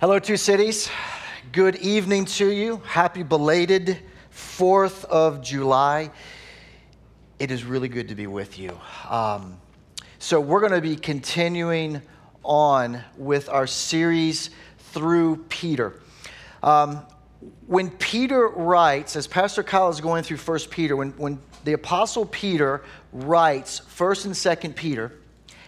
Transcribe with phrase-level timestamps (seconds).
[0.00, 0.88] Hello, Two Cities.
[1.50, 2.80] Good evening to you.
[2.84, 3.98] Happy belated
[4.32, 6.12] 4th of July.
[7.40, 8.78] It is really good to be with you.
[9.08, 9.60] Um,
[10.20, 12.00] so, we're going to be continuing
[12.44, 16.00] on with our series through Peter.
[16.62, 17.04] Um,
[17.66, 22.26] when Peter writes, as Pastor Kyle is going through 1 Peter, when, when the Apostle
[22.26, 25.18] Peter writes 1st and 2nd Peter,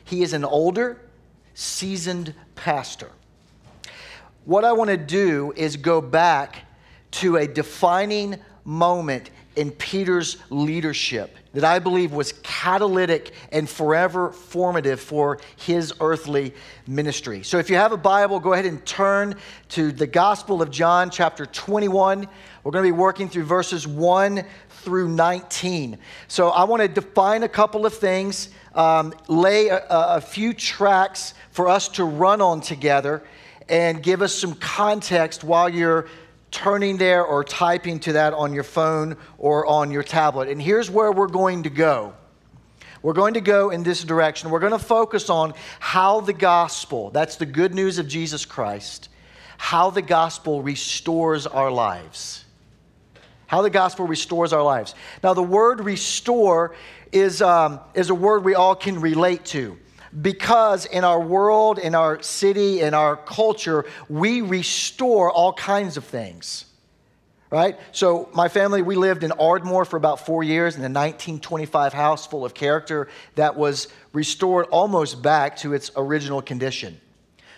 [0.05, 1.01] he is an older,
[1.55, 3.11] seasoned pastor.
[4.45, 6.65] What I want to do is go back
[7.13, 15.01] to a defining moment in Peter's leadership that I believe was catalytic and forever formative
[15.01, 16.55] for his earthly
[16.87, 17.43] ministry.
[17.43, 19.35] So if you have a Bible, go ahead and turn
[19.71, 22.27] to the Gospel of John, chapter 21.
[22.63, 25.99] We're going to be working through verses 1 through 19.
[26.29, 31.35] So I want to define a couple of things, um, lay a, a few tracks
[31.51, 33.23] for us to run on together,
[33.71, 36.09] and give us some context while you're
[36.51, 40.49] turning there or typing to that on your phone or on your tablet.
[40.49, 42.13] And here's where we're going to go.
[43.01, 44.51] We're going to go in this direction.
[44.51, 49.09] We're going to focus on how the gospel, that's the good news of Jesus Christ,
[49.57, 52.45] how the gospel restores our lives.
[53.47, 54.95] How the gospel restores our lives.
[55.23, 56.75] Now, the word restore
[57.13, 59.79] is, um, is a word we all can relate to
[60.19, 66.05] because in our world, in our city, in our culture, we restore all kinds of
[66.05, 66.65] things.
[67.51, 67.81] Right?
[67.91, 72.25] So, my family, we lived in Ardmore for about four years in a 1925 house
[72.25, 77.01] full of character that was restored almost back to its original condition.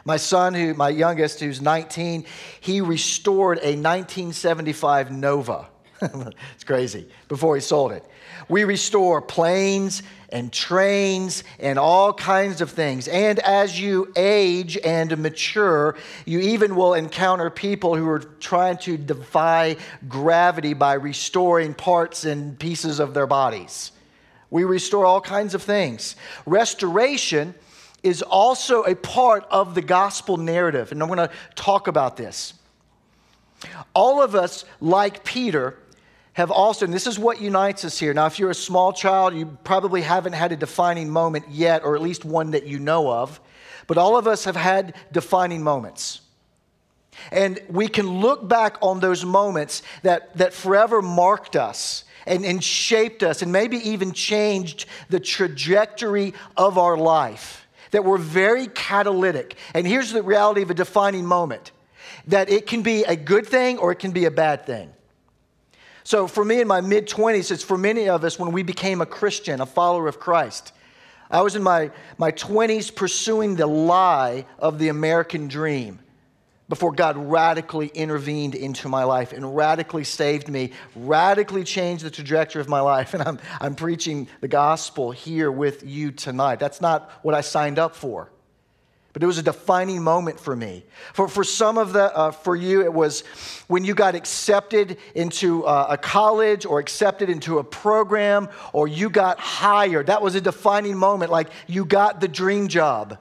[0.07, 2.25] My son, who my youngest, who's 19,
[2.61, 5.69] he restored a 1975 Nova.
[6.55, 8.05] it's crazy, before he sold it.
[8.49, 13.07] We restore planes and trains and all kinds of things.
[13.07, 18.97] And as you age and mature, you even will encounter people who are trying to
[18.97, 19.77] defy
[20.09, 23.93] gravity by restoring parts and pieces of their bodies.
[24.51, 26.17] We restore all kinds of things.
[26.45, 27.55] Restoration
[28.03, 32.55] is also a part of the gospel narrative, and I'm going to talk about this.
[33.95, 35.79] All of us, like Peter,
[36.35, 38.15] have also, and this is what unites us here.
[38.15, 41.95] Now, if you're a small child, you probably haven't had a defining moment yet, or
[41.95, 43.41] at least one that you know of.
[43.87, 46.23] But all of us have had defining moments.
[47.31, 52.63] And we can look back on those moments that, that forever marked us and, and
[52.65, 59.57] shaped us and maybe even changed the trajectory of our life, that were very catalytic.
[59.75, 61.73] And here's the reality of a defining moment
[62.27, 64.91] that it can be a good thing or it can be a bad thing.
[66.05, 69.01] So, for me in my mid 20s, it's for many of us when we became
[69.01, 70.73] a Christian, a follower of Christ.
[71.31, 76.01] I was in my, my 20s pursuing the lie of the American dream
[76.73, 82.63] before God radically intervened into my life and radically saved me, radically changed the trajectory
[82.63, 83.13] of my life.
[83.23, 86.59] And I'm, I'm preaching the gospel here with you tonight.
[86.59, 88.32] That's not what I signed up for.
[89.13, 90.85] But it was a defining moment for me.
[91.13, 93.25] For, for some of the, uh, for you, it was
[93.69, 99.11] when you got accepted into uh, a college or accepted into a program or you
[99.11, 100.07] got hired.
[100.07, 103.19] That was a defining moment, like you got the dream job.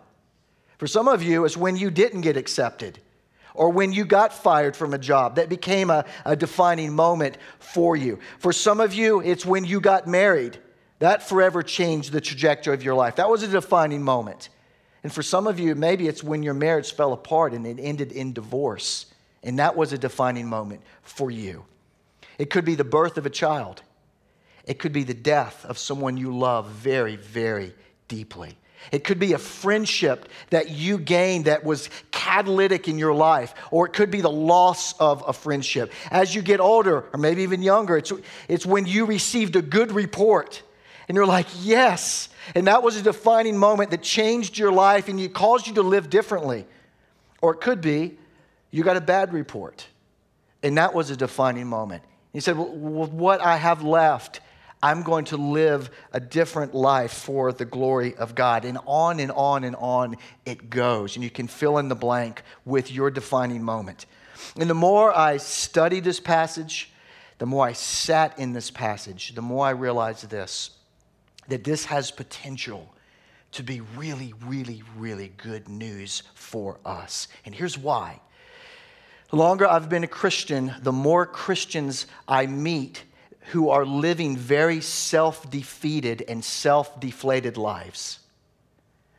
[0.78, 3.00] For some of you, it's when you didn't get accepted
[3.54, 5.36] or when you got fired from a job.
[5.36, 8.20] That became a, a defining moment for you.
[8.40, 10.58] For some of you, it's when you got married.
[11.00, 13.18] That forever changed the trajectory of your life.
[13.18, 14.48] That was a defining moment.
[15.04, 18.12] And for some of you, maybe it's when your marriage fell apart and it ended
[18.12, 19.08] in divorce.
[19.44, 21.66] And that was a defining moment for you.
[22.38, 23.82] It could be the birth of a child,
[24.66, 27.74] it could be the death of someone you love very, very
[28.08, 28.58] deeply.
[28.92, 33.86] It could be a friendship that you gained that was catalytic in your life, or
[33.86, 35.92] it could be the loss of a friendship.
[36.10, 38.12] As you get older, or maybe even younger, it's,
[38.48, 40.64] it's when you received a good report
[41.08, 45.20] and you're like, yes, and that was a defining moment that changed your life and
[45.20, 46.66] it caused you to live differently.
[47.42, 48.18] Or it could be
[48.72, 49.86] you got a bad report,
[50.64, 52.04] and that was a defining moment.
[52.32, 54.40] He said, well, What I have left,
[54.82, 58.66] I'm going to live a different life for the glory of God.
[58.66, 60.16] And on and on and on
[60.46, 61.16] it goes.
[61.16, 64.06] And you can fill in the blank with your defining moment.
[64.56, 66.90] And the more I studied this passage,
[67.38, 70.72] the more I sat in this passage, the more I realized this
[71.48, 72.94] that this has potential
[73.54, 77.28] to be really, really, really good news for us.
[77.46, 78.22] And here's why.
[79.30, 83.04] The longer I've been a Christian, the more Christians I meet
[83.52, 88.20] who are living very self defeated and self deflated lives.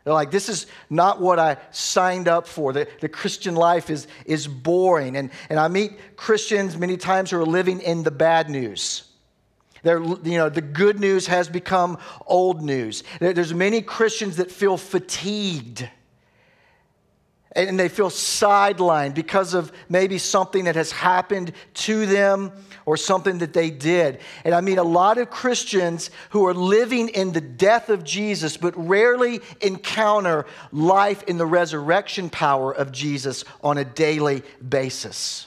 [0.05, 2.73] They're like, this is not what I signed up for.
[2.73, 5.17] The, the Christian life is, is boring.
[5.17, 9.05] And, and I meet Christians many times who are living in the bad news.
[9.83, 13.03] They're, you know, the good news has become old news.
[13.19, 15.89] There's many Christians that feel fatigued
[17.55, 22.53] and they feel sidelined because of maybe something that has happened to them
[22.87, 24.21] or something that they did.
[24.45, 28.57] And I mean, a lot of Christians who are living in the death of Jesus,
[28.57, 35.47] but rarely encounter life in the resurrection power of Jesus on a daily basis.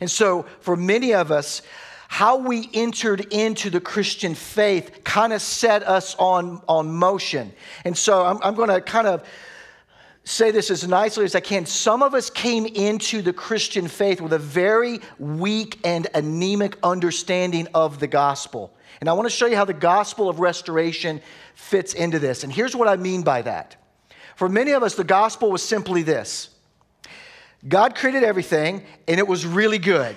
[0.00, 1.62] And so, for many of us,
[2.12, 7.52] how we entered into the Christian faith kind of set us on, on motion.
[7.84, 9.24] And so, I'm, I'm going to kind of
[10.24, 11.66] say this as nicely as I can.
[11.66, 17.68] Some of us came into the Christian faith with a very weak and anemic understanding
[17.74, 18.76] of the gospel.
[18.98, 21.22] And I want to show you how the gospel of restoration
[21.54, 22.42] fits into this.
[22.42, 23.76] And here's what I mean by that.
[24.34, 26.50] For many of us, the gospel was simply this
[27.68, 30.16] God created everything, and it was really good.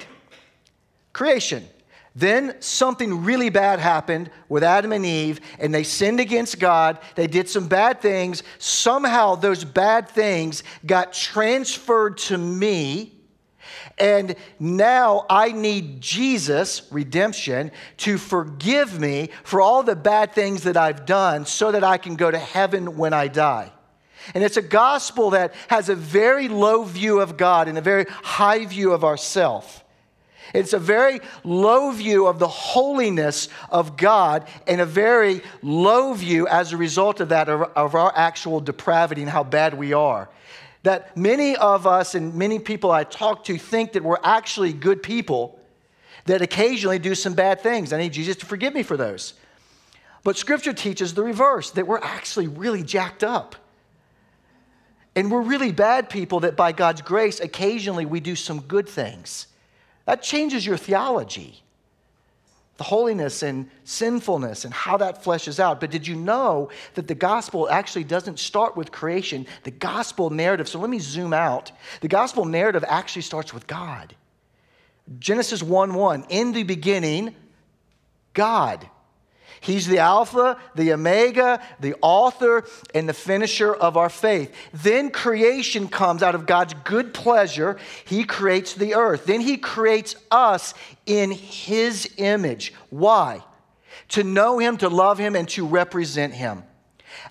[1.14, 1.68] Creation.
[2.16, 7.00] Then something really bad happened with Adam and Eve, and they sinned against God.
[7.16, 8.44] They did some bad things.
[8.60, 13.14] Somehow, those bad things got transferred to me.
[13.98, 20.78] And now I need Jesus, redemption, to forgive me for all the bad things that
[20.78, 23.72] I've done so that I can go to heaven when I die.
[24.34, 28.06] And it's a gospel that has a very low view of God and a very
[28.08, 29.83] high view of ourself.
[30.54, 36.48] It's a very low view of the holiness of God and a very low view
[36.48, 40.30] as a result of that of, our actual depravity and how bad we are.
[40.84, 45.02] That many of us and many people I talk to think that we're actually good
[45.02, 45.60] people
[46.26, 47.94] that occasionally do some bad things.
[47.94, 49.34] I need Jesus to forgive me for those.
[50.24, 53.56] But scripture teaches the reverse that we're actually really jacked up.
[55.16, 59.48] And we're really bad people that by God's grace, occasionally we do some good things.
[60.06, 61.64] That changes your theology.
[62.78, 65.80] The holiness and sinfulness and how that fleshes out.
[65.80, 69.46] But did you know that the gospel actually doesn't start with creation?
[69.64, 71.72] The gospel narrative, so let me zoom out.
[72.02, 74.16] The gospel narrative actually starts with God.
[75.20, 77.36] Genesis 1 1, in the beginning,
[78.34, 78.90] God.
[79.64, 84.54] He's the Alpha, the Omega, the author, and the finisher of our faith.
[84.74, 87.78] Then creation comes out of God's good pleasure.
[88.04, 89.26] He creates the earth.
[89.26, 90.74] Then He creates us
[91.06, 92.74] in His image.
[92.90, 93.42] Why?
[94.10, 96.64] To know Him, to love Him, and to represent Him.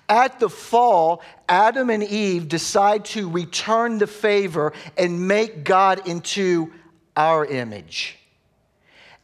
[0.09, 6.73] At the fall, Adam and Eve decide to return the favor and make God into
[7.15, 8.17] our image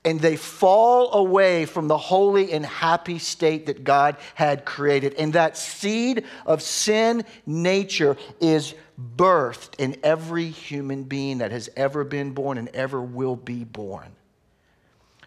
[0.06, 5.14] and they fall away from the holy and happy state that God had created.
[5.16, 8.76] And that seed of sin nature is
[9.18, 14.16] birthed in every human being that has ever been born and ever will be born.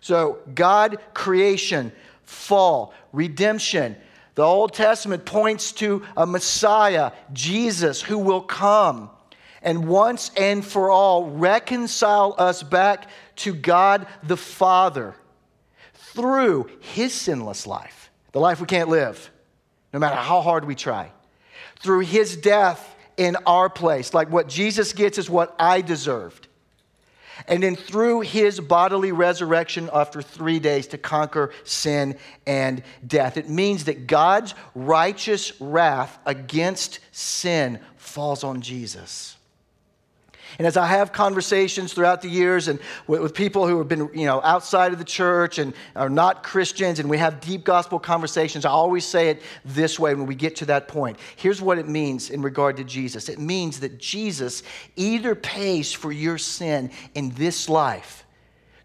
[0.01, 1.93] So, God, creation,
[2.25, 3.97] fall, redemption.
[4.35, 9.11] The Old Testament points to a Messiah, Jesus, who will come
[9.63, 15.15] and once and for all reconcile us back to God the Father
[15.95, 19.31] through his sinless life, the life we can't live,
[19.93, 21.11] no matter how hard we try,
[21.81, 24.15] through his death in our place.
[24.15, 26.49] Like what Jesus gets is what I deserved.
[27.49, 33.37] And then through his bodily resurrection after three days to conquer sin and death.
[33.37, 39.37] It means that God's righteous wrath against sin falls on Jesus.
[40.59, 44.11] And as I have conversations throughout the years and with, with, people who have been,
[44.15, 47.99] you know, outside of the church and are not Christians, and we have deep gospel
[47.99, 51.19] conversations, I always say it this way when we get to that point.
[51.37, 54.63] Here's what it means in regard to Jesus it means that Jesus
[54.97, 58.25] either pays for your sin in this life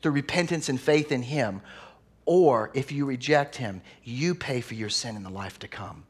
[0.01, 1.61] through repentance and faith in Him,
[2.25, 6.06] or if you reject Him, you pay for your sin in the life to come.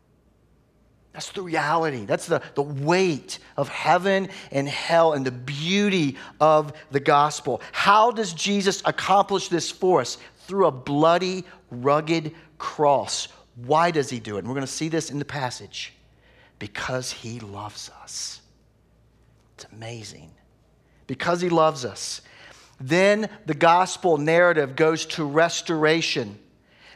[1.18, 2.06] That's the reality.
[2.06, 7.60] That's the, the weight of heaven and hell and the beauty of the gospel.
[7.72, 10.20] How does Jesus accomplish this for us?
[10.42, 13.30] Through a bloody, rugged cross.
[13.66, 14.42] Why does he do it?
[14.42, 15.92] And we're going to see this in the passage.
[16.60, 18.42] Because he loves us.
[19.56, 20.30] It's amazing.
[21.08, 22.22] Because he loves us.
[22.80, 26.38] Then the gospel narrative goes to restoration.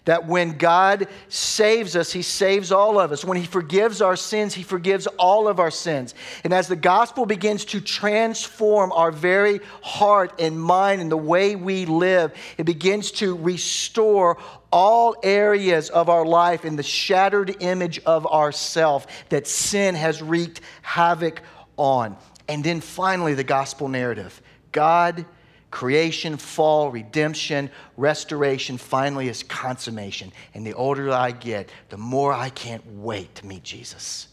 [0.05, 3.23] That when God saves us, He saves all of us.
[3.23, 6.15] When He forgives our sins, He forgives all of our sins.
[6.43, 11.55] And as the gospel begins to transform our very heart and mind and the way
[11.55, 14.39] we live, it begins to restore
[14.71, 20.61] all areas of our life in the shattered image of ourself that sin has wreaked
[20.81, 21.41] havoc
[21.77, 22.17] on.
[22.47, 24.41] And then finally, the gospel narrative
[24.71, 25.25] God
[25.71, 30.31] creation, fall, redemption, restoration, finally is consummation.
[30.53, 34.27] And the older I get, the more I can't wait to meet Jesus.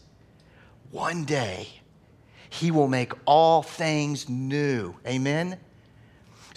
[0.91, 1.67] One day,
[2.49, 4.95] he will make all things new.
[5.07, 5.57] Amen?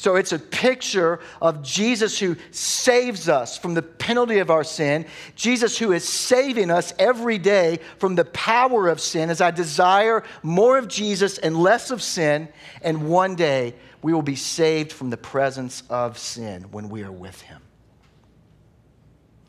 [0.02, 5.06] So it's a picture of Jesus who saves us from the penalty of our sin,
[5.36, 10.24] Jesus who is saving us every day from the power of sin as I desire
[10.42, 12.48] more of Jesus and less of sin.
[12.82, 17.12] And one day we will be saved from the presence of sin when we are
[17.12, 17.62] with Him.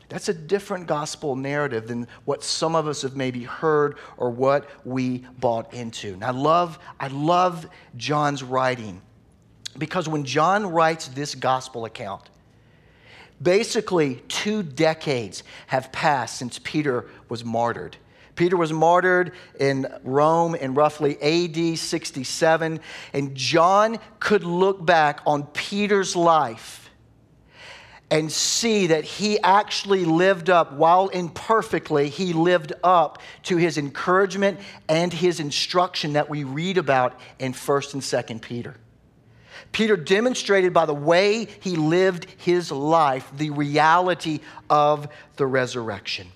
[0.08, 4.70] That's a different gospel narrative than what some of us have maybe heard or what
[4.86, 6.12] we bought into.
[6.12, 9.02] And I love, I love John's writing
[9.78, 12.28] because when John writes this gospel account,
[13.42, 17.96] basically two decades have passed since Peter was martyred.
[18.36, 22.80] Peter was martyred in Rome in roughly AD 67,
[23.12, 26.90] and John could look back on Peter's life
[28.10, 34.60] and see that he actually lived up, while imperfectly, he lived up to his encouragement
[34.88, 38.76] and his instruction that we read about in 1st and 2nd Peter.
[39.74, 44.40] Peter demonstrated by the way he lived his life the reality
[44.70, 46.28] of the resurrection.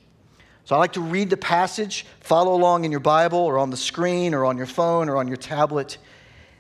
[0.65, 3.77] So I like to read the passage, follow along in your Bible or on the
[3.77, 5.97] screen or on your phone or on your tablet.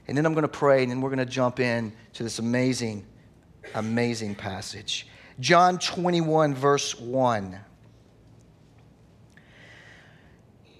[0.06, 2.38] And then I'm going to pray and then we're going to jump in to this
[2.38, 3.04] amazing,
[3.74, 5.08] amazing passage.
[5.40, 7.58] John 21, verse 1.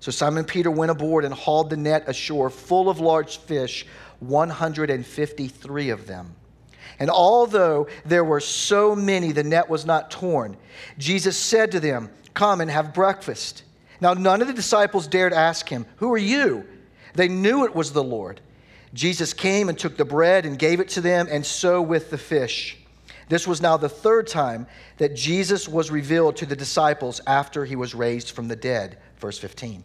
[0.00, 3.86] So Simon Peter went aboard and hauled the net ashore full of large fish,
[4.20, 6.34] 153 of them.
[6.98, 10.56] And although there were so many, the net was not torn.
[10.98, 13.64] Jesus said to them, Come and have breakfast.
[14.00, 16.66] Now, none of the disciples dared ask him, Who are you?
[17.14, 18.40] They knew it was the Lord.
[18.94, 22.18] Jesus came and took the bread and gave it to them, and so with the
[22.18, 22.78] fish.
[23.28, 24.66] This was now the third time
[24.96, 28.98] that Jesus was revealed to the disciples after he was raised from the dead.
[29.18, 29.84] Verse 15.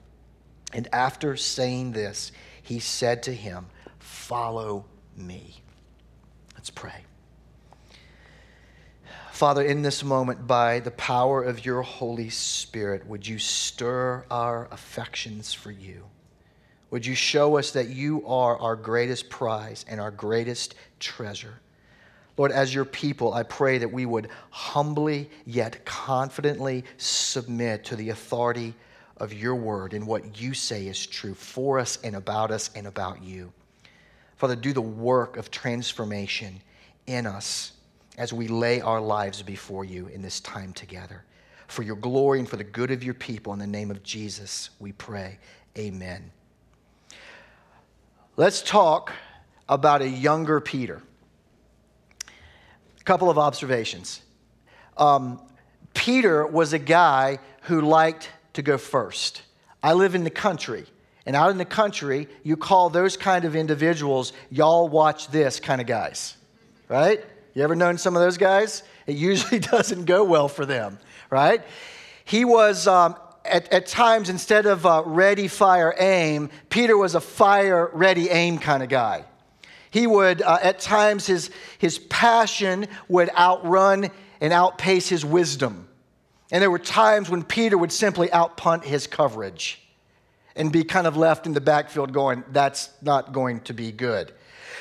[0.73, 3.65] And after saying this, he said to him,
[3.99, 4.85] follow
[5.15, 5.61] me.
[6.55, 7.05] Let's pray.
[9.31, 14.67] Father, in this moment, by the power of your Holy Spirit, would you stir our
[14.71, 16.05] affections for you?
[16.91, 21.59] Would you show us that you are our greatest prize and our greatest treasure?
[22.37, 28.09] Lord, as your people, I pray that we would humbly yet confidently submit to the
[28.09, 28.75] authority
[29.21, 32.87] of your word and what you say is true for us and about us and
[32.87, 33.53] about you.
[34.35, 36.59] Father, do the work of transformation
[37.05, 37.73] in us
[38.17, 41.23] as we lay our lives before you in this time together.
[41.67, 44.71] For your glory and for the good of your people, in the name of Jesus,
[44.79, 45.37] we pray.
[45.77, 46.31] Amen.
[48.35, 49.13] Let's talk
[49.69, 51.03] about a younger Peter.
[52.27, 54.23] A couple of observations.
[54.97, 55.39] Um,
[55.93, 59.41] Peter was a guy who liked to go first.
[59.83, 60.85] I live in the country,
[61.25, 65.81] and out in the country, you call those kind of individuals, y'all watch this kind
[65.81, 66.35] of guys,
[66.87, 67.23] right?
[67.53, 68.83] You ever known some of those guys?
[69.07, 71.61] It usually doesn't go well for them, right?
[72.25, 77.21] He was, um, at, at, times, instead of uh, ready, fire, aim, Peter was a
[77.21, 79.25] fire, ready, aim kind of guy.
[79.89, 85.87] He would, uh, at times, his, his passion would outrun and outpace his wisdom.
[86.51, 89.81] And there were times when Peter would simply outpunt his coverage
[90.55, 94.33] and be kind of left in the backfield going, that's not going to be good.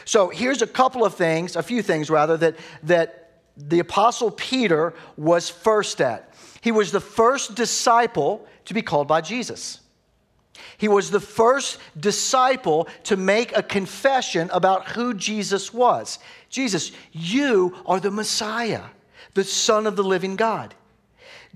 [0.04, 4.94] So here's a couple of things, a few things rather, that, that the Apostle Peter
[5.16, 6.34] was first at.
[6.60, 9.80] He was the first disciple to be called by Jesus.
[10.76, 16.18] He was the first disciple to make a confession about who Jesus was.
[16.48, 18.82] Jesus, you are the Messiah,
[19.34, 20.74] the Son of the living God.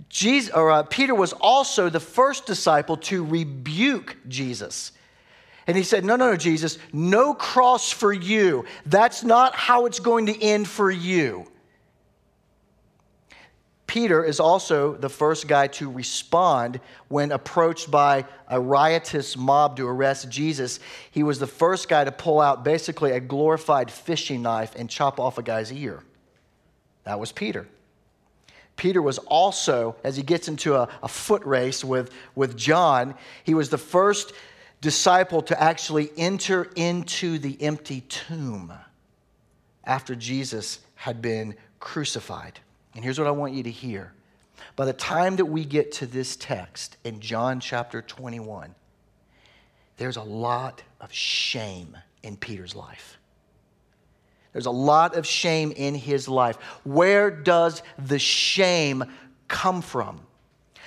[0.08, 4.92] Jesus, or, uh, Peter was also the first disciple to rebuke Jesus.
[5.66, 8.64] And he said, No, no, no, Jesus, no cross for you.
[8.86, 11.46] That's not how it's going to end for you.
[13.86, 19.86] Peter is also the first guy to respond when approached by a riotous mob to
[19.86, 20.80] arrest Jesus.
[21.10, 25.20] He was the first guy to pull out basically a glorified fishing knife and chop
[25.20, 26.02] off a guy's ear.
[27.04, 27.68] That was Peter.
[28.76, 33.14] Peter was also, as he gets into a, a, foot race with, with John,
[33.44, 34.32] he was the first
[34.80, 38.72] disciple to actually enter into the empty tomb
[39.84, 42.58] after Jesus had been crucified.
[42.94, 44.12] And here's what I want you to hear.
[44.76, 48.74] By the time that we get to this text in John chapter 21,
[49.96, 53.18] there's a lot of shame in Peter's life.
[54.54, 56.56] There's a lot of shame in his life.
[56.84, 59.04] Where does the shame
[59.48, 60.20] come from?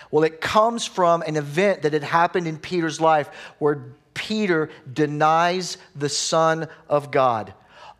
[0.09, 5.77] Well, it comes from an event that had happened in Peter's life where Peter denies
[5.95, 7.53] the Son of God.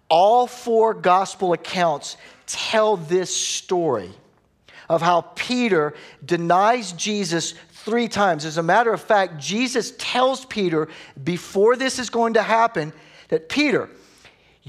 [0.10, 4.10] All four gospel accounts tell this story
[4.90, 5.94] of how Peter
[6.26, 8.46] denies Jesus three times.
[8.46, 10.88] As a matter of fact, Jesus tells Peter
[11.22, 12.94] before this is going to happen
[13.28, 13.90] that Peter,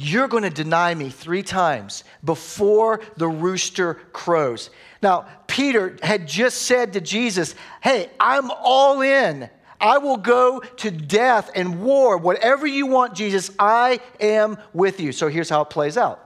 [0.01, 4.71] you're going to deny me three times before the rooster crows.
[5.03, 9.51] Now, Peter had just said to Jesus, Hey, I'm all in.
[9.81, 12.17] I will go to death and war.
[12.17, 15.11] Whatever you want, Jesus, I am with you.
[15.11, 16.25] So here's how it plays out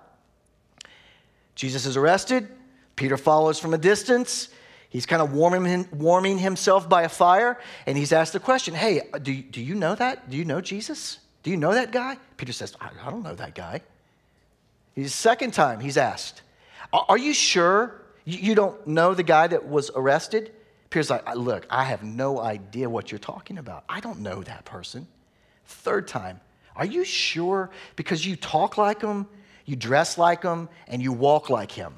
[1.54, 2.48] Jesus is arrested.
[2.94, 4.50] Peter follows from a distance.
[4.90, 9.00] He's kind of warming, warming himself by a fire, and he's asked the question Hey,
[9.22, 10.28] do, do you know that?
[10.28, 11.18] Do you know Jesus?
[11.42, 12.18] Do you know that guy?
[12.36, 13.82] Peter says, I, I don't know that guy.
[14.94, 16.42] He's the second time he's asked,
[16.92, 20.52] Are you sure you, you don't know the guy that was arrested?
[20.90, 23.84] Peter's like, Look, I have no idea what you're talking about.
[23.88, 25.06] I don't know that person.
[25.66, 26.40] Third time,
[26.76, 27.70] Are you sure?
[27.96, 29.26] Because you talk like him,
[29.64, 31.94] you dress like him, and you walk like him.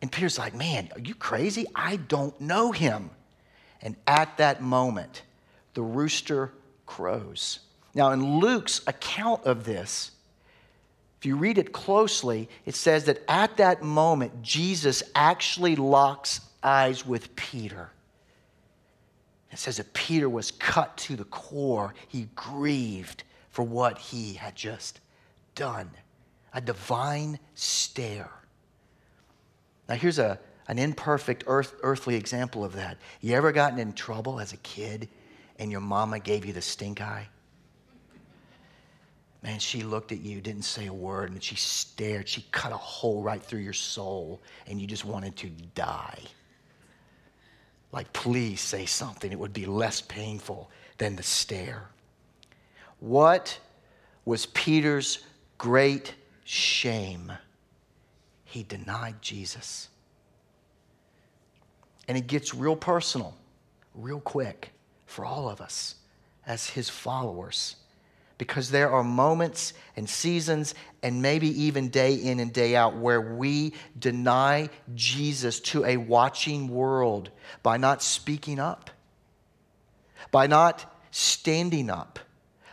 [0.00, 1.66] And Peter's like, Man, are you crazy?
[1.74, 3.10] I don't know him.
[3.82, 5.22] And at that moment,
[5.74, 6.52] the rooster
[6.86, 7.58] crows.
[7.94, 10.12] Now, in Luke's account of this,
[11.22, 17.06] if you read it closely, it says that at that moment, Jesus actually locks eyes
[17.06, 17.90] with Peter.
[19.52, 21.94] It says that Peter was cut to the core.
[22.08, 25.00] He grieved for what he had just
[25.54, 25.90] done.
[26.54, 28.32] A divine stare.
[29.88, 32.96] Now, here's a, an imperfect earth, earthly example of that.
[33.20, 35.08] You ever gotten in trouble as a kid
[35.58, 37.28] and your mama gave you the stink eye?
[39.42, 42.28] Man, she looked at you, didn't say a word, and she stared.
[42.28, 46.20] She cut a hole right through your soul, and you just wanted to die.
[47.90, 49.32] Like, please say something.
[49.32, 51.88] It would be less painful than the stare.
[53.00, 53.58] What
[54.24, 55.24] was Peter's
[55.58, 57.32] great shame.
[58.44, 59.88] He denied Jesus.
[62.08, 63.34] And it gets real personal,
[63.94, 64.72] real quick
[65.06, 65.94] for all of us
[66.46, 67.76] as his followers.
[68.42, 73.20] Because there are moments and seasons, and maybe even day in and day out, where
[73.20, 77.30] we deny Jesus to a watching world
[77.62, 78.90] by not speaking up,
[80.32, 82.18] by not standing up,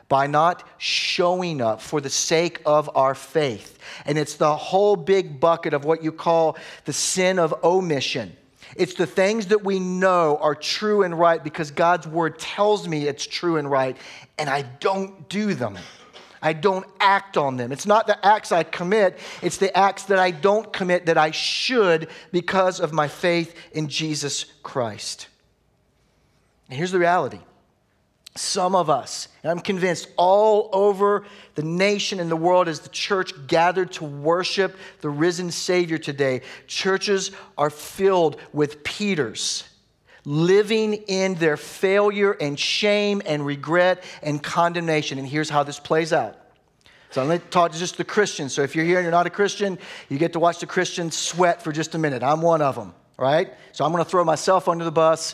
[0.07, 3.77] by not showing up for the sake of our faith.
[4.07, 8.35] And it's the whole big bucket of what you call the sin of omission.
[8.75, 13.07] It's the things that we know are true and right because God's word tells me
[13.07, 13.97] it's true and right,
[14.37, 15.77] and I don't do them.
[16.41, 17.71] I don't act on them.
[17.71, 21.31] It's not the acts I commit, it's the acts that I don't commit that I
[21.31, 25.27] should because of my faith in Jesus Christ.
[26.69, 27.39] And here's the reality
[28.39, 31.25] some of us, and I'm convinced all over
[31.55, 36.41] the nation and the world as the church gathered to worship the risen Savior today,
[36.65, 39.65] churches are filled with Peters
[40.25, 45.17] living in their failure and shame and regret and condemnation.
[45.17, 46.37] And here's how this plays out.
[47.11, 48.53] So I'm going to talk to just the Christians.
[48.53, 51.17] So if you're here and you're not a Christian, you get to watch the Christians
[51.17, 52.21] sweat for just a minute.
[52.21, 53.51] I'm one of them, right?
[53.71, 55.33] So I'm going to throw myself under the bus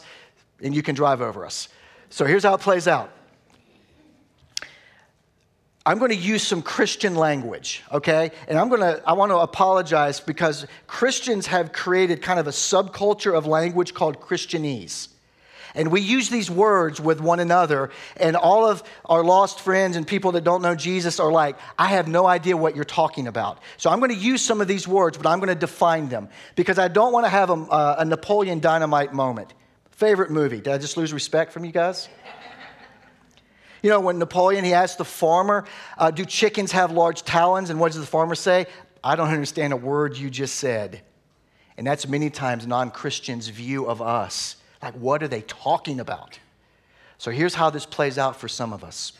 [0.61, 1.67] and you can drive over us.
[2.09, 3.11] So here's how it plays out.
[5.87, 8.31] I'm going to use some Christian language, okay?
[8.47, 12.51] And I'm going to, I want to apologize because Christians have created kind of a
[12.51, 15.09] subculture of language called Christianese.
[15.75, 20.07] And we use these words with one another, and all of our lost friends and
[20.07, 23.59] people that don't know Jesus are like, I have no idea what you're talking about.
[23.77, 26.29] So I'm going to use some of these words, but I'm going to define them
[26.55, 29.53] because I don't want to have a, uh, a Napoleon Dynamite moment.
[29.95, 30.57] Favorite movie?
[30.57, 32.09] Did I just lose respect from you guys?
[33.81, 35.65] You know, when Napoleon, he asked the farmer,
[35.97, 37.69] uh, Do chickens have large talons?
[37.69, 38.65] And what does the farmer say?
[39.03, 41.01] I don't understand a word you just said.
[41.77, 44.55] And that's many times non Christians' view of us.
[44.81, 46.39] Like, what are they talking about?
[47.17, 49.13] So here's how this plays out for some of us.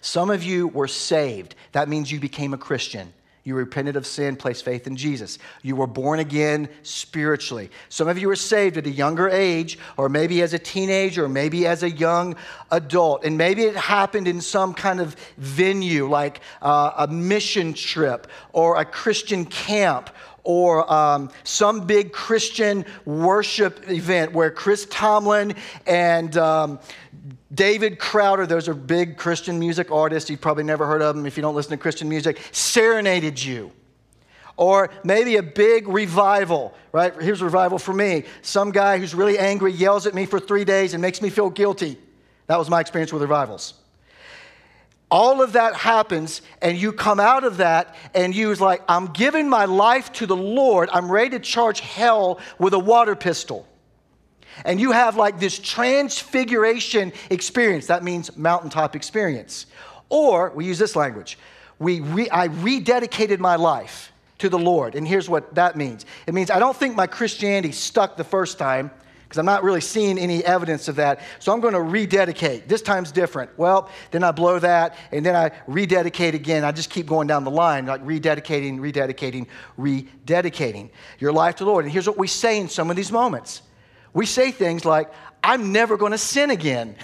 [0.00, 1.54] Some of you were saved.
[1.72, 3.12] That means you became a Christian.
[3.48, 5.38] You repented of sin, placed faith in Jesus.
[5.62, 7.70] You were born again spiritually.
[7.88, 11.30] Some of you were saved at a younger age, or maybe as a teenager, or
[11.30, 12.36] maybe as a young
[12.70, 13.24] adult.
[13.24, 18.76] And maybe it happened in some kind of venue, like uh, a mission trip, or
[18.76, 20.10] a Christian camp,
[20.42, 25.54] or um, some big Christian worship event where Chris Tomlin
[25.86, 26.80] and um,
[27.52, 30.28] David Crowder, those are big Christian music artists.
[30.28, 33.72] You've probably never heard of them if you don't listen to Christian music, serenaded you.
[34.56, 37.14] Or maybe a big revival, right?
[37.22, 38.24] Here's a revival for me.
[38.42, 41.48] Some guy who's really angry yells at me for three days and makes me feel
[41.48, 41.96] guilty.
[42.48, 43.74] That was my experience with revivals.
[45.10, 49.06] All of that happens, and you come out of that, and you was like, I'm
[49.06, 50.90] giving my life to the Lord.
[50.92, 53.66] I'm ready to charge hell with a water pistol
[54.64, 57.86] and you have like this transfiguration experience.
[57.86, 59.66] That means mountaintop experience.
[60.08, 61.38] Or we use this language.
[61.78, 64.94] We re, I rededicated my life to the Lord.
[64.94, 68.58] And here's what that means it means I don't think my Christianity stuck the first
[68.58, 68.90] time
[69.28, 71.20] because I'm not really seeing any evidence of that.
[71.38, 72.66] So I'm going to rededicate.
[72.66, 73.50] This time's different.
[73.58, 76.64] Well, then I blow that, and then I rededicate again.
[76.64, 79.46] I just keep going down the line, like rededicating, rededicating,
[79.78, 81.84] rededicating your life to the Lord.
[81.84, 83.60] And here's what we say in some of these moments
[84.14, 86.96] we say things like, I'm never going to sin again.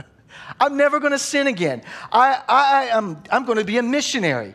[0.60, 1.82] I'm never going to sin again.
[2.10, 4.54] I, I, am, I'm going to be a missionary.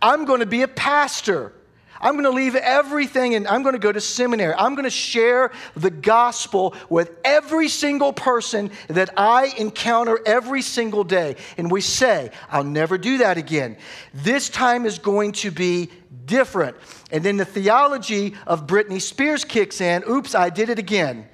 [0.00, 1.52] I'm going to be a pastor.
[2.00, 4.54] I'm going to leave everything and I'm going to go to seminary.
[4.54, 11.02] I'm going to share the gospel with every single person that I encounter every single
[11.02, 11.36] day.
[11.56, 13.76] And we say, I'll never do that again.
[14.14, 15.90] This time is going to be
[16.24, 16.76] different.
[17.10, 21.26] And then the theology of Britney Spears kicks in oops, I did it again.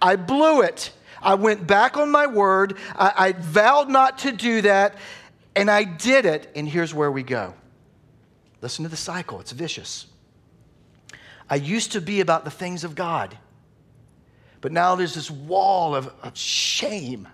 [0.00, 0.92] I blew it.
[1.22, 2.76] I went back on my word.
[2.94, 4.96] I, I vowed not to do that,
[5.54, 6.50] and I did it.
[6.54, 7.54] And here's where we go.
[8.60, 10.06] Listen to the cycle, it's vicious.
[11.48, 13.36] I used to be about the things of God,
[14.60, 17.28] but now there's this wall of, of shame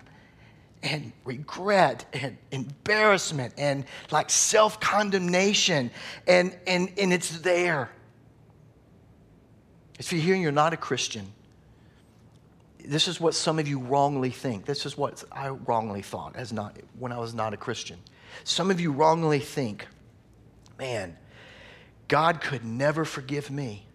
[0.82, 5.90] and regret and embarrassment and like self condemnation,
[6.26, 7.90] and, and, and it's there.
[9.98, 11.32] If you're here and you're not a Christian,
[12.84, 14.64] this is what some of you wrongly think.
[14.64, 17.98] This is what I wrongly thought as not when I was not a Christian.
[18.44, 19.86] Some of you wrongly think,
[20.78, 21.16] man,
[22.08, 23.86] God could never forgive me.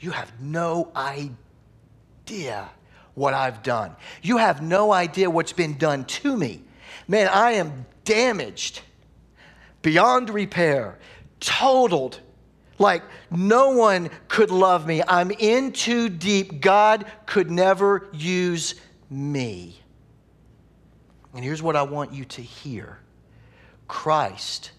[0.00, 2.68] You have no idea
[3.14, 3.96] what I've done.
[4.22, 6.62] You have no idea what's been done to me.
[7.08, 8.80] Man, I am damaged
[9.82, 10.98] beyond repair,
[11.40, 12.20] totaled.
[12.78, 15.02] Like no one could love me.
[15.06, 16.60] I'm in too deep.
[16.60, 18.74] God could never use
[19.10, 19.80] me.
[21.34, 22.98] And here's what I want you to hear
[23.86, 24.72] Christ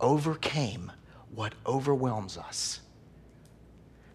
[0.00, 0.92] overcame
[1.34, 2.80] what overwhelms us.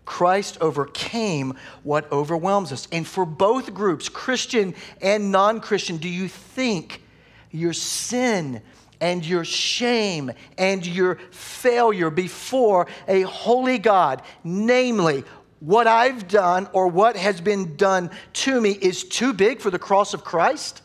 [0.06, 2.88] Christ overcame what overwhelms us.
[2.92, 7.02] And for both groups, Christian and non Christian, do you think
[7.52, 8.62] your sin
[9.02, 15.24] and your shame and your failure before a holy God, namely,
[15.60, 19.80] what I've done or what has been done to me, is too big for the
[19.80, 20.82] cross of Christ?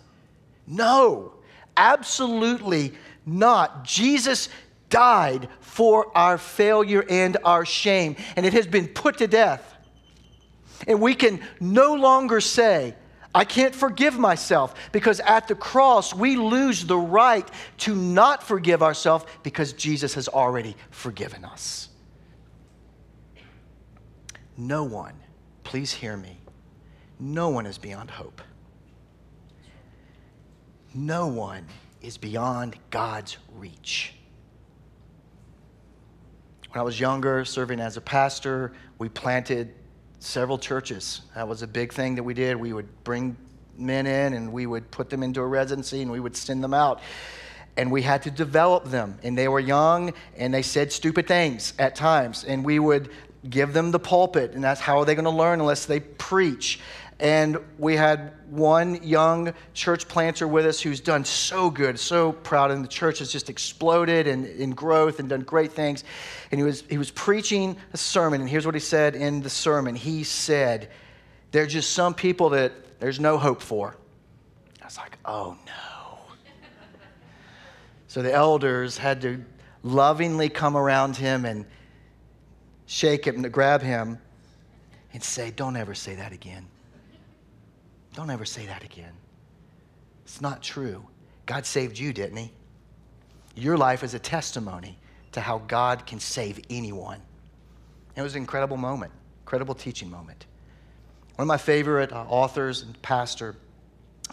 [0.66, 1.32] No,
[1.76, 2.92] absolutely
[3.26, 3.84] not.
[3.84, 4.48] Jesus
[4.88, 9.74] died for our failure and our shame, and it has been put to death.
[10.86, 12.94] And we can no longer say,
[13.34, 18.82] I can't forgive myself because at the cross we lose the right to not forgive
[18.82, 21.88] ourselves because Jesus has already forgiven us.
[24.56, 25.14] No one,
[25.62, 26.40] please hear me,
[27.20, 28.40] no one is beyond hope.
[30.94, 31.66] No one
[32.00, 34.14] is beyond God's reach.
[36.70, 39.74] When I was younger, serving as a pastor, we planted
[40.20, 41.22] several churches.
[41.34, 42.56] That was a big thing that we did.
[42.56, 43.36] We would bring
[43.76, 46.74] men in and we would put them into a residency and we would send them
[46.74, 47.00] out.
[47.76, 49.18] And we had to develop them.
[49.22, 52.44] And they were young and they said stupid things at times.
[52.44, 53.10] And we would
[53.48, 54.52] give them the pulpit.
[54.52, 56.80] And that's how are they going to learn unless they preach?
[57.20, 62.70] And we had one young church planter with us who's done so good, so proud,
[62.70, 66.04] and the church has just exploded and in growth and done great things.
[66.52, 69.50] And he was, he was preaching a sermon, and here's what he said in the
[69.50, 69.96] sermon.
[69.96, 70.90] He said,
[71.50, 73.96] There are just some people that there's no hope for.
[74.80, 76.18] I was like, Oh no.
[78.06, 79.44] so the elders had to
[79.82, 81.66] lovingly come around him and
[82.86, 84.20] shake him, to grab him,
[85.12, 86.64] and say, Don't ever say that again.
[88.14, 89.12] Don't ever say that again.
[90.24, 91.06] It's not true.
[91.46, 92.52] God saved you, didn't He?
[93.54, 94.98] Your life is a testimony
[95.32, 97.20] to how God can save anyone.
[98.16, 100.46] It was an incredible moment, incredible teaching moment.
[101.36, 103.54] One of my favorite uh, authors and pastor,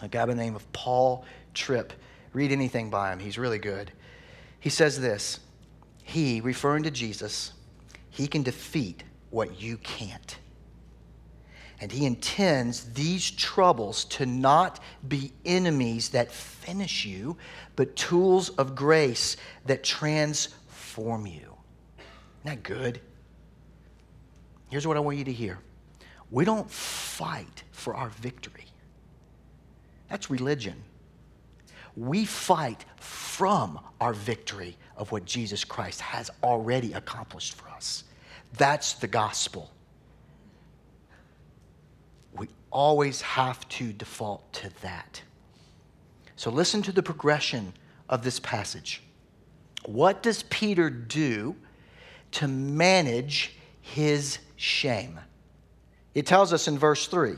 [0.02, 1.92] a guy by the name of Paul Tripp.
[2.32, 3.92] Read anything by him, he's really good.
[4.60, 5.40] He says this
[6.02, 7.52] He, referring to Jesus,
[8.10, 10.36] he can defeat what you can't.
[11.80, 17.36] And he intends these troubles to not be enemies that finish you,
[17.76, 19.36] but tools of grace
[19.66, 21.54] that transform you.
[22.44, 23.00] Isn't that good?
[24.70, 25.58] Here's what I want you to hear
[26.30, 28.66] we don't fight for our victory,
[30.08, 30.82] that's religion.
[31.94, 38.04] We fight from our victory of what Jesus Christ has already accomplished for us.
[38.58, 39.70] That's the gospel
[42.36, 45.22] we always have to default to that.
[46.36, 47.72] So listen to the progression
[48.06, 49.02] of this passage.
[49.86, 51.56] What does Peter do
[52.32, 55.18] to manage his shame?
[56.14, 57.36] It tells us in verse 3.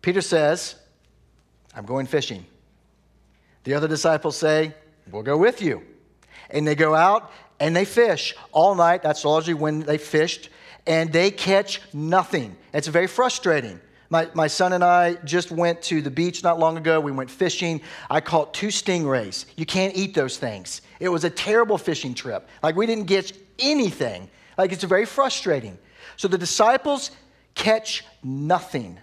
[0.00, 0.76] Peter says,
[1.74, 2.46] I'm going fishing.
[3.64, 4.72] The other disciples say,
[5.10, 5.82] We'll go with you.
[6.50, 9.02] And they go out and they fish all night.
[9.02, 10.50] That's largely when they fished.
[10.86, 12.56] And they catch nothing.
[12.72, 13.80] It's very frustrating.
[14.08, 17.00] My, my son and I just went to the beach not long ago.
[17.00, 17.80] We went fishing.
[18.08, 19.46] I caught two stingrays.
[19.56, 20.82] You can't eat those things.
[21.00, 22.48] It was a terrible fishing trip.
[22.62, 24.30] Like, we didn't get anything.
[24.56, 25.78] Like, it's very frustrating.
[26.16, 27.10] So the disciples
[27.54, 28.98] catch nothing.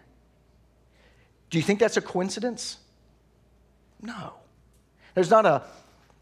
[1.50, 2.78] Do you think that's a coincidence?
[4.02, 4.34] No.
[5.16, 5.64] There's not a,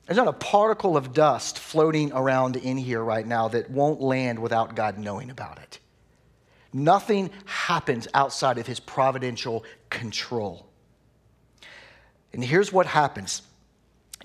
[0.05, 4.39] there's not a particle of dust floating around in here right now that won't land
[4.39, 5.79] without God knowing about it.
[6.73, 10.67] Nothing happens outside of his providential control.
[12.33, 13.41] And here's what happens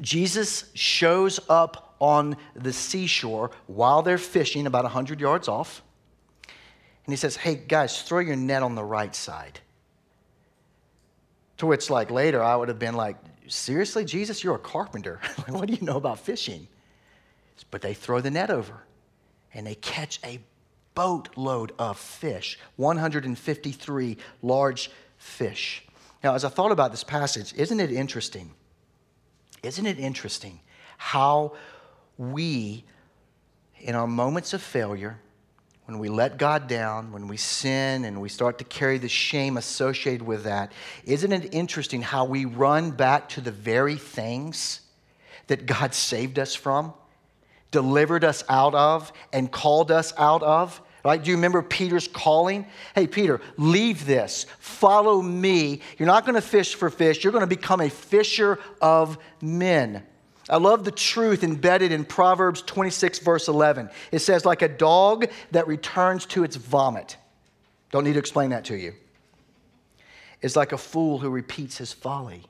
[0.00, 5.82] Jesus shows up on the seashore while they're fishing about 100 yards off.
[7.06, 9.60] And he says, Hey, guys, throw your net on the right side.
[11.58, 13.16] To which, like, later I would have been like,
[13.48, 15.20] Seriously, Jesus, you're a carpenter.
[15.48, 16.66] what do you know about fishing?
[17.70, 18.82] But they throw the net over
[19.54, 20.40] and they catch a
[20.96, 25.84] boatload of fish 153 large fish.
[26.24, 28.50] Now, as I thought about this passage, isn't it interesting?
[29.62, 30.58] Isn't it interesting
[30.98, 31.54] how
[32.18, 32.84] we,
[33.78, 35.20] in our moments of failure,
[35.84, 39.56] when we let God down, when we sin and we start to carry the shame
[39.56, 40.72] associated with that,
[41.04, 44.80] isn't it interesting how we run back to the very things
[45.46, 46.92] that God saved us from,
[47.70, 50.80] delivered us out of, and called us out of?
[51.06, 51.22] Right?
[51.22, 52.66] Do you remember Peter's calling?
[52.92, 54.44] Hey, Peter, leave this.
[54.58, 55.80] Follow me.
[55.98, 57.22] You're not going to fish for fish.
[57.22, 60.02] You're going to become a fisher of men.
[60.50, 63.88] I love the truth embedded in Proverbs 26, verse 11.
[64.10, 67.16] It says, like a dog that returns to its vomit.
[67.92, 68.92] Don't need to explain that to you.
[70.42, 72.42] It's like a fool who repeats his folly.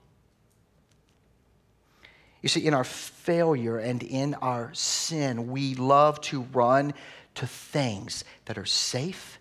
[2.41, 6.95] You see, in our failure and in our sin, we love to run
[7.37, 9.39] to things that are safe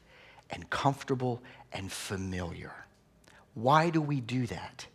[0.49, 1.41] and comfortable
[1.73, 2.71] and familiar.
[3.53, 4.87] Why do we do that?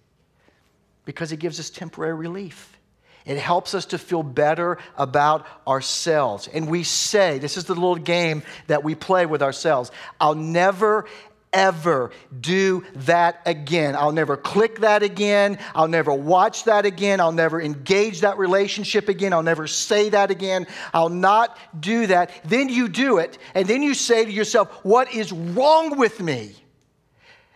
[1.05, 2.79] Because it gives us temporary relief.
[3.27, 6.49] It helps us to feel better about ourselves.
[6.49, 11.07] And we say, this is the little game that we play with ourselves I'll never,
[11.53, 12.11] ever
[12.41, 13.97] do that again.
[13.97, 15.59] I'll never click that again.
[15.75, 17.21] I'll never watch that again.
[17.21, 19.33] I'll never engage that relationship again.
[19.33, 20.67] I'll never say that again.
[20.95, 22.31] I'll not do that.
[22.45, 26.55] Then you do it, and then you say to yourself, What is wrong with me?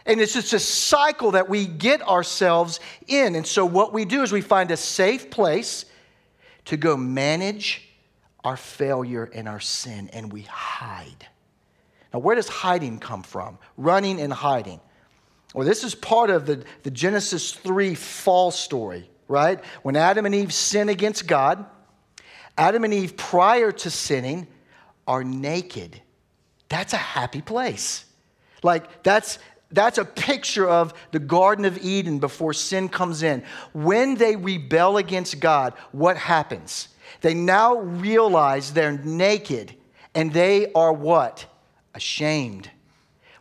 [0.07, 3.35] And it's just a cycle that we get ourselves in.
[3.37, 5.87] And so, what we do is we find a safe place
[6.67, 7.89] to go manage
[8.43, 11.27] our failure and our sin, and we hide.
[12.15, 13.59] Now, where does hiding come from?
[13.77, 14.81] Running and hiding.
[15.53, 19.63] Well, this is part of the, the Genesis 3 fall story, right?
[19.83, 21.67] When Adam and Eve sin against God,
[22.57, 24.47] Adam and Eve, prior to sinning,
[25.09, 26.01] are naked.
[26.69, 28.05] That's a happy place.
[28.63, 29.41] Like, that's
[29.73, 33.43] that's a picture of the Garden of Eden before sin comes in.
[33.73, 36.89] When they rebel against God, what happens?
[37.23, 39.75] They now realize they're naked
[40.15, 41.47] and they are what?
[41.95, 42.71] Ashamed.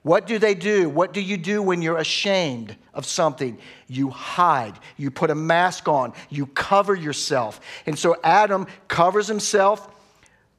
[0.03, 0.89] What do they do?
[0.89, 3.57] What do you do when you're ashamed of something?
[3.87, 4.77] You hide.
[4.97, 6.13] You put a mask on.
[6.29, 7.61] You cover yourself.
[7.85, 9.87] And so Adam covers himself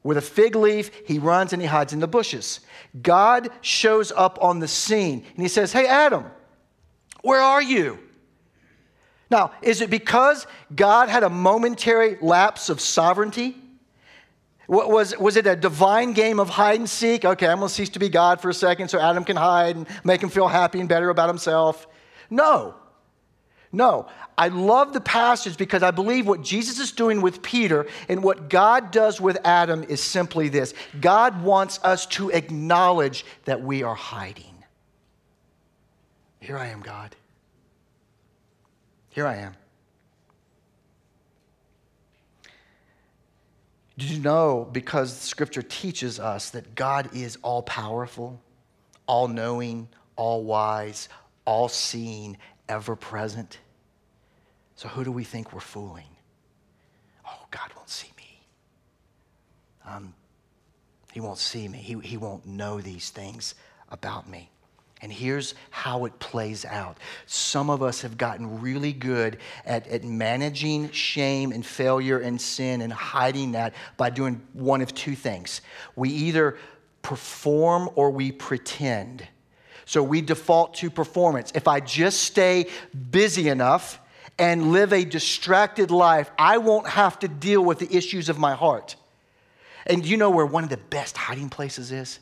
[0.01, 0.89] with a fig leaf.
[1.05, 2.61] He runs and he hides in the bushes.
[3.01, 6.25] God shows up on the scene and he says, Hey, Adam,
[7.21, 7.99] where are you?
[9.29, 13.55] Now, is it because God had a momentary lapse of sovereignty?
[14.67, 17.23] Was, was it a divine game of hide and seek?
[17.23, 19.75] Okay, I'm going to cease to be God for a second so Adam can hide
[19.75, 21.87] and make him feel happy and better about himself.
[22.29, 22.75] No.
[23.71, 28.23] No, I love the passage because I believe what Jesus is doing with Peter and
[28.23, 33.83] what God does with Adam is simply this God wants us to acknowledge that we
[33.83, 34.63] are hiding.
[36.39, 37.17] Here I am, God.
[39.09, 39.55] Here I am.
[43.97, 48.41] Did you know, because Scripture teaches us that God is all powerful,
[49.07, 51.07] all knowing, all wise,
[51.45, 53.59] all seeing, ever present?
[54.75, 56.09] So who do we think we're fooling?
[57.25, 58.41] Oh, God won't see me.
[59.85, 60.13] Um,
[61.13, 61.77] he won't see me.
[61.77, 63.55] He, he won't know these things
[63.89, 64.49] about me.
[65.05, 66.97] And here's how it plays out.
[67.27, 72.81] Some of us have gotten really good at, at managing shame and failure and sin
[72.81, 75.61] and hiding that by doing one of two things.
[75.95, 76.57] We either
[77.03, 79.27] perform or we pretend.
[79.85, 81.51] So we default to performance.
[81.53, 82.65] If I just stay
[83.11, 83.99] busy enough,
[84.39, 88.55] and live a distracted life, I won't have to deal with the issues of my
[88.55, 88.95] heart.
[89.85, 92.19] And you know where one of the best hiding places is?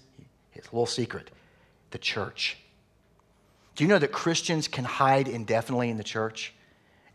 [0.54, 1.32] It's a little secret
[1.92, 2.58] the church.
[3.76, 6.54] Do you know that Christians can hide indefinitely in the church?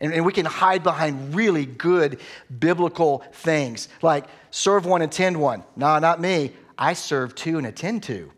[0.01, 2.21] And, and, we can hide behind really good
[2.57, 5.63] biblical things like serve one, attend one.
[5.75, 6.53] No, not me.
[6.77, 8.31] I serve two and attend two.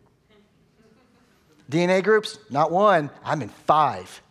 [1.70, 2.40] DNA groups?
[2.50, 3.12] Not one.
[3.24, 4.22] I'm in five.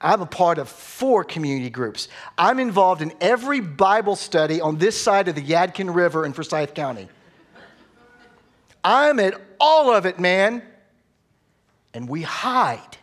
[0.00, 2.08] I'm a part of four community groups.
[2.36, 6.74] I'm involved in every Bible study on this side of the Yadkin River in Forsyth
[6.74, 7.08] County.
[8.84, 10.62] I'm at all of it, man.
[11.94, 12.98] And we hide.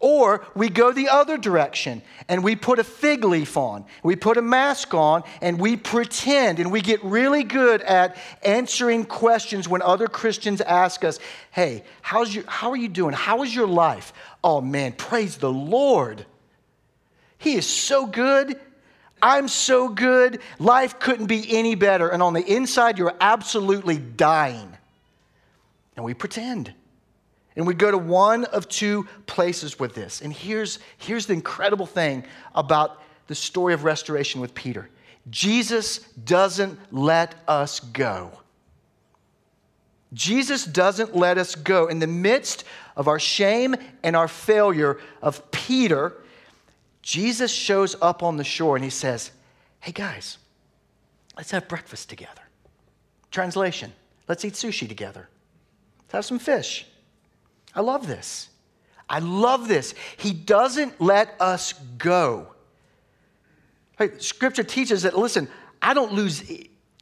[0.00, 4.38] Or we go the other direction and we put a fig leaf on, we put
[4.38, 9.82] a mask on, and we pretend and we get really good at answering questions when
[9.82, 11.18] other Christians ask us,
[11.50, 13.12] Hey, how's your, how are you doing?
[13.12, 14.14] How is your life?
[14.42, 16.24] Oh man, praise the Lord.
[17.36, 18.58] He is so good.
[19.22, 20.40] I'm so good.
[20.58, 22.08] Life couldn't be any better.
[22.08, 24.76] And on the inside, you're absolutely dying.
[25.94, 26.72] And we pretend.
[27.56, 30.20] And we go to one of two places with this.
[30.20, 32.24] And here's, here's the incredible thing
[32.54, 34.88] about the story of restoration with Peter
[35.28, 38.32] Jesus doesn't let us go.
[40.12, 41.86] Jesus doesn't let us go.
[41.86, 42.64] In the midst
[42.96, 46.14] of our shame and our failure of Peter,
[47.02, 49.30] Jesus shows up on the shore and he says,
[49.80, 50.38] Hey guys,
[51.36, 52.42] let's have breakfast together.
[53.30, 53.92] Translation,
[54.28, 55.28] let's eat sushi together.
[56.00, 56.86] Let's have some fish.
[57.74, 58.48] I love this.
[59.08, 59.94] I love this.
[60.16, 62.48] He doesn't let us go.
[63.98, 65.48] Hey, scripture teaches that, listen,
[65.82, 66.42] I don't lose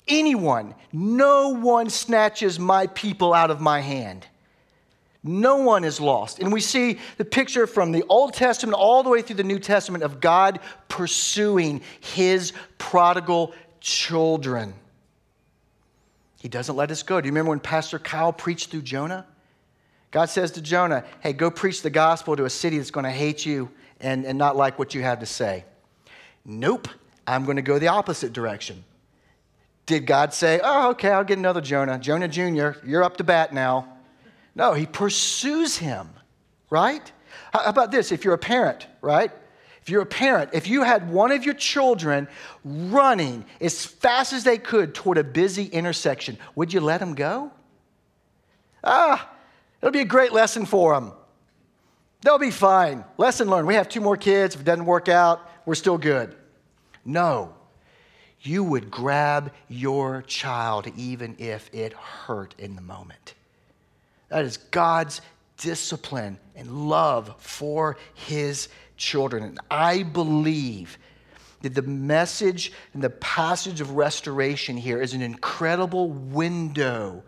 [0.09, 0.75] anyone.
[0.93, 4.27] No one snatches my people out of my hand.
[5.23, 6.39] No one is lost.
[6.39, 9.59] And we see the picture from the Old Testament all the way through the New
[9.59, 14.75] Testament of God pursuing his prodigal children.
[16.41, 17.21] He doesn't let us go.
[17.21, 19.27] Do you remember when Pastor Kyle preached through Jonah?
[20.11, 23.11] God says to Jonah, Hey, go preach the gospel to a city that's going to
[23.11, 25.65] hate you and, and not like what you have to say.
[26.45, 26.89] Nope,
[27.27, 28.85] I'm going to go the opposite direction.
[29.87, 31.99] Did God say, Oh, okay, I'll get another Jonah.
[31.99, 33.89] Jonah Jr., you're up to bat now.
[34.55, 36.09] No, he pursues him,
[36.71, 37.13] right?
[37.53, 38.11] How about this?
[38.11, 39.31] If you're a parent, right?
[39.83, 42.29] If you're a parent, if you had one of your children
[42.65, 47.53] running as fast as they could toward a busy intersection, would you let them go?
[48.85, 49.31] Ah,
[49.81, 51.13] it'll be a great lesson for them.
[52.23, 53.05] They'll be fine.
[53.17, 53.69] Lesson learned.
[53.69, 54.55] We have two more kids.
[54.55, 56.35] If it doesn't work out, we're still good.
[57.05, 57.55] No.
[58.41, 63.35] You would grab your child even if it hurt in the moment.
[64.29, 65.21] That is God's
[65.57, 69.43] discipline and love for his children.
[69.43, 70.99] And I believe
[71.63, 77.23] that the message and the passage of restoration here is an incredible window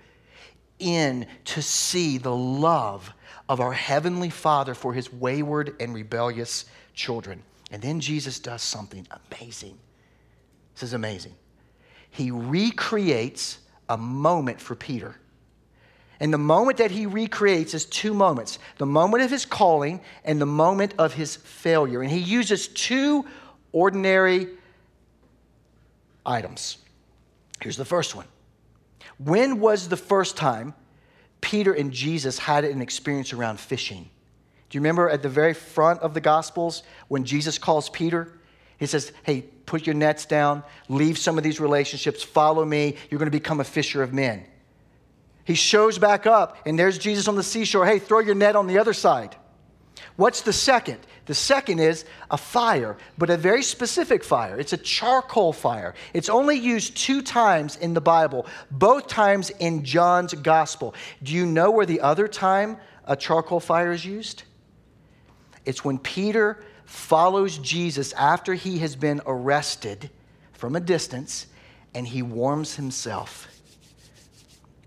[0.80, 3.12] in to see the love
[3.48, 6.64] of our Heavenly Father for his wayward and rebellious
[6.94, 7.42] children.
[7.70, 9.78] And then Jesus does something amazing.
[10.74, 11.34] This is amazing.
[12.10, 13.58] He recreates
[13.88, 15.16] a moment for Peter.
[16.20, 20.40] And the moment that he recreates is two moments the moment of his calling and
[20.40, 22.02] the moment of his failure.
[22.02, 23.24] And he uses two
[23.72, 24.48] ordinary
[26.26, 26.78] items.
[27.62, 28.26] Here's the first one
[29.22, 30.74] When was the first time
[31.40, 34.08] Peter and Jesus had an experience around fishing?
[34.70, 38.32] Do you remember at the very front of the Gospels when Jesus calls Peter?
[38.78, 43.18] He says, Hey, put your nets down, leave some of these relationships, follow me, you're
[43.18, 44.44] going to become a fisher of men.
[45.44, 47.84] He shows back up, and there's Jesus on the seashore.
[47.84, 49.36] Hey, throw your net on the other side.
[50.20, 50.98] What's the second?
[51.24, 54.60] The second is a fire, but a very specific fire.
[54.60, 55.94] It's a charcoal fire.
[56.12, 60.94] It's only used two times in the Bible, both times in John's gospel.
[61.22, 64.42] Do you know where the other time a charcoal fire is used?
[65.64, 70.10] It's when Peter follows Jesus after he has been arrested
[70.52, 71.46] from a distance
[71.94, 73.48] and he warms himself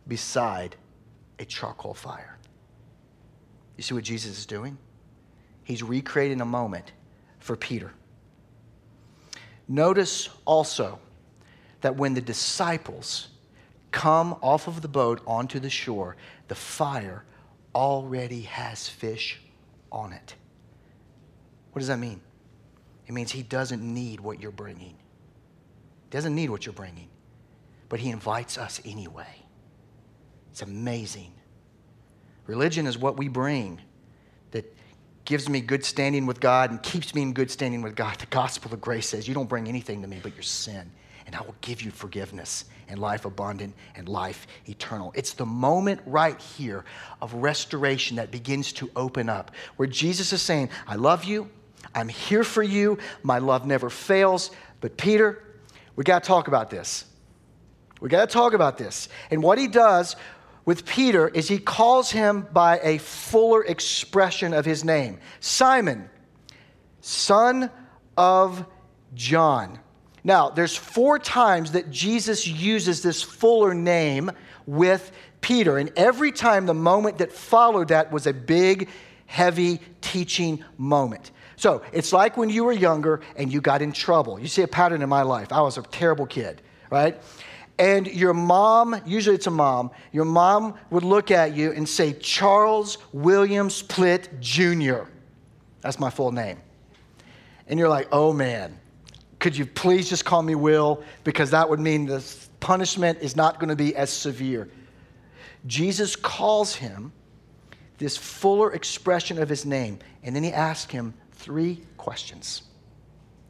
[0.07, 0.75] beside
[1.39, 2.37] a charcoal fire.
[3.77, 4.77] You see what Jesus is doing?
[5.63, 6.91] He's recreating a moment
[7.39, 7.91] for Peter.
[9.67, 10.99] Notice also
[11.81, 13.29] that when the disciples
[13.91, 16.15] come off of the boat onto the shore,
[16.47, 17.23] the fire
[17.73, 19.39] already has fish
[19.91, 20.35] on it.
[21.71, 22.21] What does that mean?
[23.07, 24.95] It means he doesn't need what you're bringing.
[26.05, 27.09] He doesn't need what you're bringing,
[27.89, 29.43] but he invites us anyway.
[30.51, 31.33] It's amazing.
[32.45, 33.81] Religion is what we bring
[34.51, 34.75] that
[35.25, 38.17] gives me good standing with God and keeps me in good standing with God.
[38.19, 40.91] The gospel of grace says, You don't bring anything to me but your sin,
[41.25, 45.13] and I will give you forgiveness and life abundant and life eternal.
[45.15, 46.83] It's the moment right here
[47.21, 51.49] of restoration that begins to open up, where Jesus is saying, I love you,
[51.95, 54.51] I'm here for you, my love never fails.
[54.81, 55.43] But Peter,
[55.95, 57.05] we got to talk about this.
[58.01, 59.07] We got to talk about this.
[59.31, 60.17] And what he does
[60.65, 66.09] with Peter is he calls him by a fuller expression of his name Simon,
[67.01, 67.69] son
[68.17, 68.65] of
[69.13, 69.79] John.
[70.23, 74.31] Now, there's four times that Jesus uses this fuller name
[74.65, 75.11] with
[75.41, 78.87] Peter, and every time the moment that followed that was a big,
[79.25, 81.31] heavy teaching moment.
[81.57, 84.39] So it's like when you were younger and you got in trouble.
[84.39, 85.51] You see a pattern in my life.
[85.51, 87.21] I was a terrible kid, right?
[87.79, 92.13] And your mom, usually it's a mom, your mom would look at you and say,
[92.13, 95.09] Charles Williams Plitt Jr.
[95.81, 96.59] That's my full name.
[97.67, 98.79] And you're like, oh man,
[99.39, 101.03] could you please just call me Will?
[101.23, 102.23] Because that would mean the
[102.59, 104.69] punishment is not going to be as severe.
[105.65, 107.11] Jesus calls him
[107.97, 109.99] this fuller expression of his name.
[110.23, 112.63] And then he asks him three questions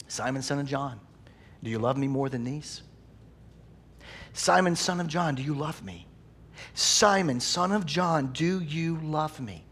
[0.07, 0.99] Simon, son of John,
[1.63, 2.83] do you love me more than these?
[4.33, 6.07] Simon, son of John, do you love me?
[6.73, 9.63] Simon, son of John, do you love me?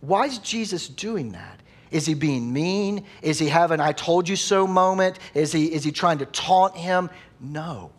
[0.00, 1.60] Why is Jesus doing that?
[1.92, 3.04] Is he being mean?
[3.20, 5.18] Is he having I told you so moment?
[5.34, 7.10] Is he, is he trying to taunt him?
[7.38, 7.92] No.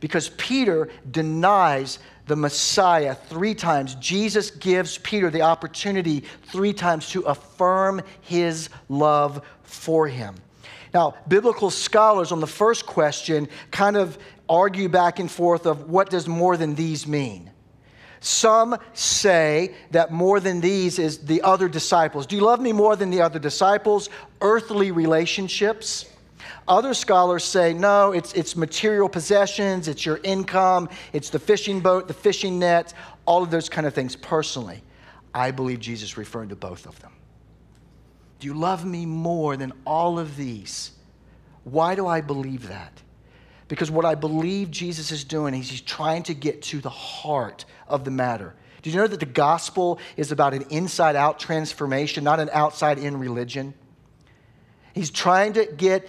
[0.00, 3.96] Because Peter denies the Messiah three times.
[3.96, 10.34] Jesus gives Peter the opportunity three times to affirm his love for him.
[10.92, 14.18] Now, biblical scholars on the first question kind of
[14.48, 17.50] argue back and forth of what does more than these mean.
[18.20, 22.26] Some say that more than these is the other disciples.
[22.26, 24.10] Do you love me more than the other disciples?
[24.42, 26.06] Earthly relationships.
[26.68, 32.06] Other scholars say, no, it's, it's material possessions, it's your income, it's the fishing boat,
[32.06, 32.92] the fishing net,
[33.26, 34.14] all of those kind of things.
[34.14, 34.82] Personally,
[35.34, 37.12] I believe Jesus referring to both of them.
[38.40, 40.92] Do you love me more than all of these?
[41.64, 43.02] Why do I believe that?
[43.68, 47.66] Because what I believe Jesus is doing is he's trying to get to the heart
[47.86, 48.54] of the matter.
[48.82, 52.98] Did you know that the gospel is about an inside out transformation, not an outside
[52.98, 53.74] in religion?
[54.94, 56.08] He's trying to get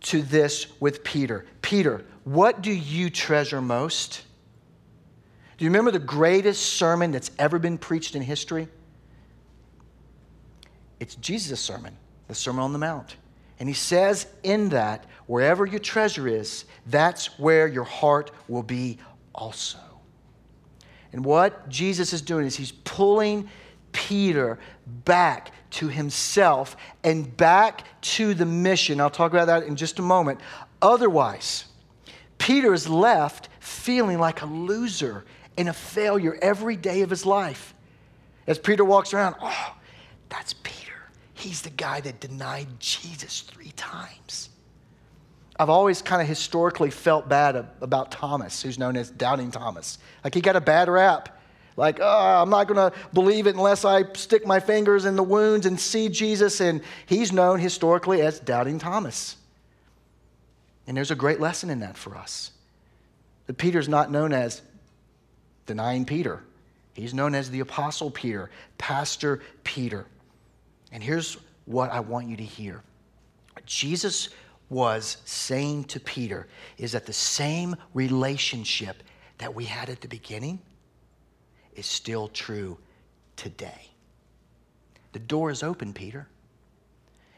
[0.00, 1.44] to this with Peter.
[1.60, 4.24] Peter, what do you treasure most?
[5.58, 8.68] Do you remember the greatest sermon that's ever been preached in history?
[11.00, 11.96] It's Jesus' sermon,
[12.26, 13.16] the Sermon on the Mount.
[13.60, 18.98] And he says in that, wherever your treasure is, that's where your heart will be
[19.34, 19.78] also.
[21.12, 23.48] And what Jesus is doing is he's pulling
[23.92, 24.58] Peter
[25.04, 29.00] back to himself and back to the mission.
[29.00, 30.40] I'll talk about that in just a moment.
[30.80, 31.64] Otherwise,
[32.36, 35.24] Peter is left feeling like a loser
[35.56, 37.74] and a failure every day of his life.
[38.46, 39.74] As Peter walks around, oh,
[40.28, 40.54] that's.
[41.38, 44.50] He's the guy that denied Jesus three times.
[45.56, 49.98] I've always kind of historically felt bad about Thomas, who's known as Doubting Thomas.
[50.24, 51.40] Like he got a bad rap.
[51.76, 55.22] Like, oh, I'm not going to believe it unless I stick my fingers in the
[55.22, 56.60] wounds and see Jesus.
[56.60, 59.36] And he's known historically as Doubting Thomas.
[60.88, 62.50] And there's a great lesson in that for us.
[63.46, 64.60] That Peter's not known as
[65.66, 66.42] denying Peter,
[66.94, 70.06] he's known as the Apostle Peter, Pastor Peter.
[70.92, 72.82] And here's what I want you to hear
[73.66, 74.30] Jesus
[74.70, 79.02] was saying to Peter is that the same relationship
[79.38, 80.58] that we had at the beginning
[81.74, 82.78] is still true
[83.36, 83.90] today.
[85.12, 86.28] The door is open, Peter.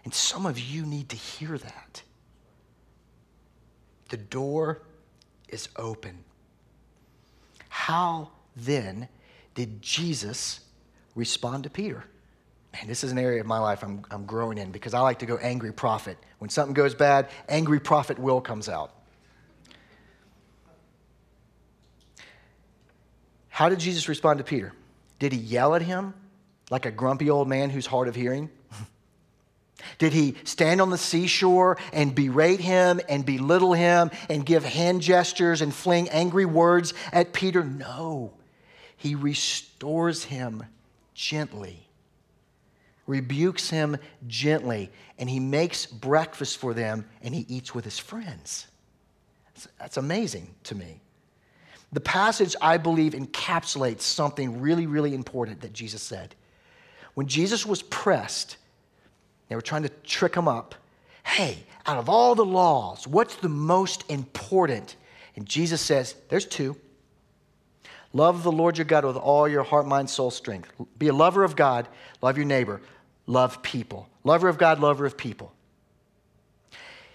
[0.05, 2.03] And some of you need to hear that.
[4.09, 4.83] The door
[5.49, 6.25] is open.
[7.69, 9.09] How then
[9.55, 10.61] did Jesus
[11.15, 12.05] respond to Peter?
[12.73, 15.19] Man, this is an area of my life I'm, I'm growing in because I like
[15.21, 16.17] to go angry prophet.
[16.39, 18.95] When something goes bad, angry prophet will comes out.
[23.49, 24.73] How did Jesus respond to Peter?
[25.19, 26.15] Did he yell at him
[26.71, 28.49] like a grumpy old man who's hard of hearing?
[29.99, 35.03] Did he stand on the seashore and berate him and belittle him and give hand
[35.03, 37.63] gestures and fling angry words at Peter?
[37.63, 38.33] No.
[38.97, 40.65] He restores him
[41.13, 41.90] gently,
[43.11, 43.97] rebukes him
[44.29, 48.69] gently, and he makes breakfast for them and he eats with his friends.
[49.79, 51.01] That's amazing to me.
[51.93, 56.37] The passage, I believe, encapsulates something really, really important that Jesus said.
[57.15, 58.57] When Jesus was pressed,
[59.49, 60.77] they were trying to trick him up.
[61.25, 64.95] Hey, out of all the laws, what's the most important?
[65.35, 66.77] And Jesus says, There's two.
[68.13, 70.71] Love the Lord your God with all your heart, mind, soul, strength.
[70.99, 71.89] Be a lover of God,
[72.23, 72.81] love your neighbor,
[73.31, 74.09] love people.
[74.25, 75.53] Lover of God, lover of people.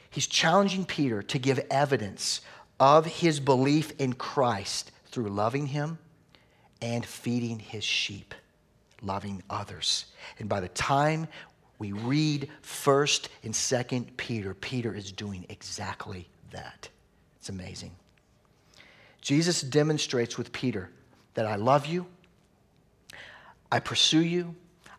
[0.10, 2.40] He's challenging Peter to give evidence
[2.80, 5.98] of his belief in Christ through loving him
[6.82, 8.34] and feeding his sheep,
[9.02, 10.06] loving others.
[10.40, 11.28] And by the time
[11.80, 16.88] we read 1st and 2nd Peter, Peter is doing exactly that.
[17.38, 17.92] It's amazing.
[19.22, 20.90] Jesus demonstrates with Peter
[21.34, 22.06] that I love you,
[23.70, 24.56] I pursue you,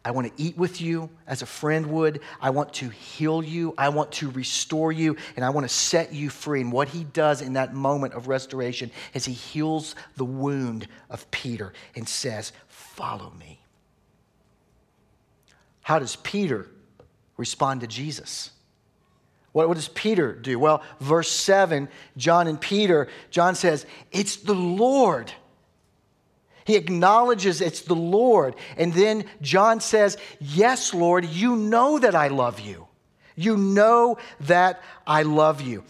[0.07, 2.21] I want to eat with you as a friend would.
[2.41, 3.75] I want to heal you.
[3.77, 5.17] I want to restore you.
[5.35, 6.61] And I want to set you free.
[6.61, 11.29] And what he does in that moment of restoration is he heals the wound of
[11.33, 13.59] Peter and says, Follow me.
[15.81, 16.71] How does Peter
[17.37, 18.53] respond to Jesus?
[19.51, 20.61] What, what does Peter do?
[20.61, 25.33] Well, verse 7, John and Peter, John says, It's the Lord.
[26.67, 28.57] He acknowledges it's the Lord.
[28.77, 32.89] And then John says, Yes, Lord, you know that I love you.
[33.37, 35.85] You know that I love you.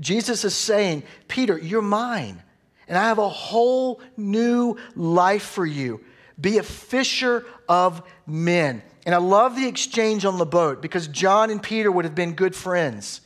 [0.00, 2.42] Jesus is saying, Peter, you're mine.
[2.88, 6.04] and I have a whole new life for you.
[6.38, 8.82] Be a fisher of men.
[9.06, 12.34] And I love the exchange on the boat because John and Peter would have been
[12.34, 13.22] good friends.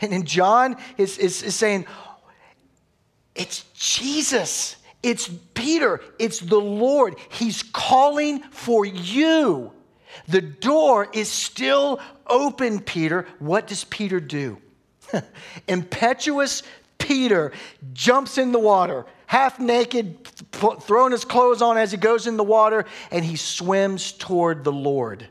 [0.00, 1.84] And, John is, is, is saying,
[3.34, 4.76] It's Jesus.
[5.02, 6.00] It's Peter.
[6.18, 7.16] It's the Lord.
[7.30, 9.72] He's calling for you.
[10.28, 13.26] The door is still open, Peter.
[13.38, 14.58] What does Peter do?
[15.68, 16.62] Impetuous
[16.98, 17.52] Peter
[17.92, 22.44] jumps in the water, half naked, throwing his clothes on as he goes in the
[22.44, 25.26] water, and he swims toward the Lord.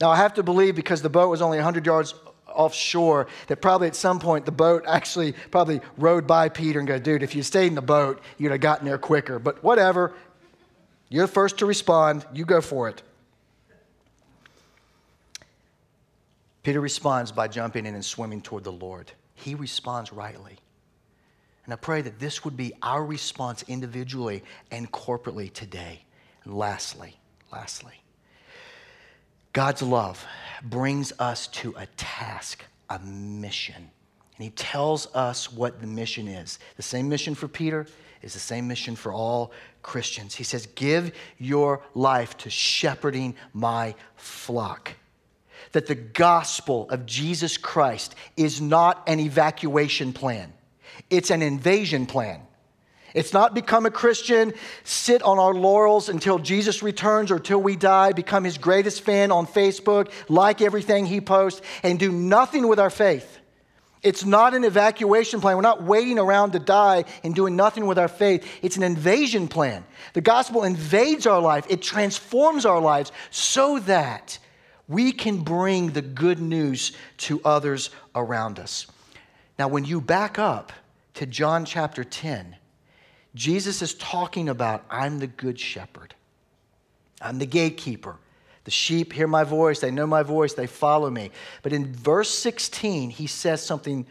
[0.00, 2.14] Now, I have to believe because the boat was only 100 yards
[2.56, 6.98] offshore that probably at some point the boat actually probably rode by Peter and go,
[6.98, 9.38] dude, if you stayed in the boat, you'd have gotten there quicker.
[9.38, 10.12] But whatever.
[11.08, 12.26] You're the first to respond.
[12.32, 13.02] You go for it.
[16.64, 19.12] Peter responds by jumping in and swimming toward the Lord.
[19.34, 20.56] He responds rightly.
[21.64, 24.42] And I pray that this would be our response individually
[24.72, 26.04] and corporately today.
[26.44, 27.18] And lastly,
[27.52, 28.00] lastly,
[29.56, 30.22] God's love
[30.62, 33.74] brings us to a task, a mission.
[33.76, 36.58] And he tells us what the mission is.
[36.76, 37.86] The same mission for Peter
[38.20, 40.34] is the same mission for all Christians.
[40.34, 44.92] He says, Give your life to shepherding my flock
[45.72, 50.52] that the gospel of Jesus Christ is not an evacuation plan,
[51.08, 52.45] it's an invasion plan.
[53.16, 54.52] It's not become a Christian,
[54.84, 59.32] sit on our laurels until Jesus returns or till we die, become his greatest fan
[59.32, 63.38] on Facebook, like everything he posts, and do nothing with our faith.
[64.02, 65.56] It's not an evacuation plan.
[65.56, 68.46] We're not waiting around to die and doing nothing with our faith.
[68.60, 69.86] It's an invasion plan.
[70.12, 74.38] The gospel invades our life, it transforms our lives so that
[74.88, 78.86] we can bring the good news to others around us.
[79.58, 80.70] Now, when you back up
[81.14, 82.56] to John chapter 10,
[83.36, 86.14] Jesus is talking about, I'm the good shepherd,
[87.20, 88.16] I'm the gatekeeper.
[88.64, 91.30] The sheep hear my voice, they know my voice, they follow me.
[91.62, 94.04] But in verse 16, he says something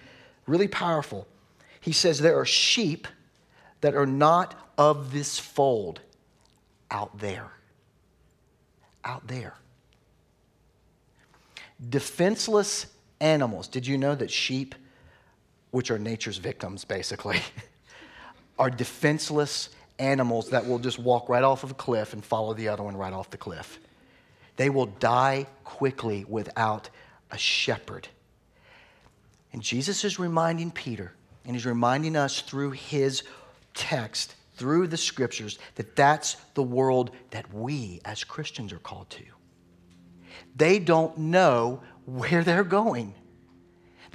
[0.47, 1.28] really powerful.
[1.82, 3.05] He says, There are sheep
[3.82, 5.99] that are not of this fold
[6.89, 7.51] out there.
[9.03, 9.55] Out there
[11.89, 12.88] defenseless
[13.19, 13.67] animals.
[13.67, 14.76] Did you know that sheep,
[15.71, 17.39] which are nature's victims basically,
[18.58, 22.68] are defenseless animals that will just walk right off of a cliff and follow the
[22.68, 23.80] other one right off the cliff?
[24.58, 26.89] They will die quickly without
[27.32, 28.08] a shepherd.
[29.51, 31.14] And Jesus is reminding Peter,
[31.45, 33.24] and he's reminding us through his
[33.74, 39.24] text, through the scriptures, that that's the world that we as Christians are called to
[40.56, 43.14] they don't know where they're going.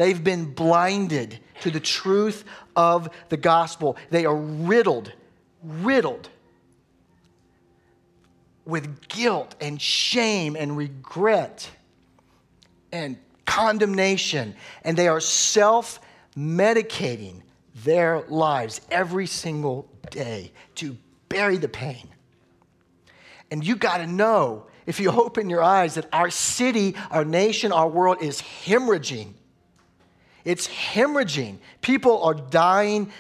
[0.01, 3.98] They've been blinded to the truth of the gospel.
[4.09, 5.12] They are riddled,
[5.62, 6.30] riddled
[8.64, 11.68] with guilt and shame and regret
[12.90, 14.55] and condemnation.
[14.84, 16.01] And they are self
[16.34, 17.42] medicating
[17.84, 20.96] their lives every single day to
[21.28, 22.09] bury the pain.
[23.51, 27.70] And you got to know if you open your eyes, that our city, our nation,
[27.70, 29.34] our world is hemorrhaging.
[30.45, 31.59] It's hemorrhaging.
[31.80, 33.12] People are dying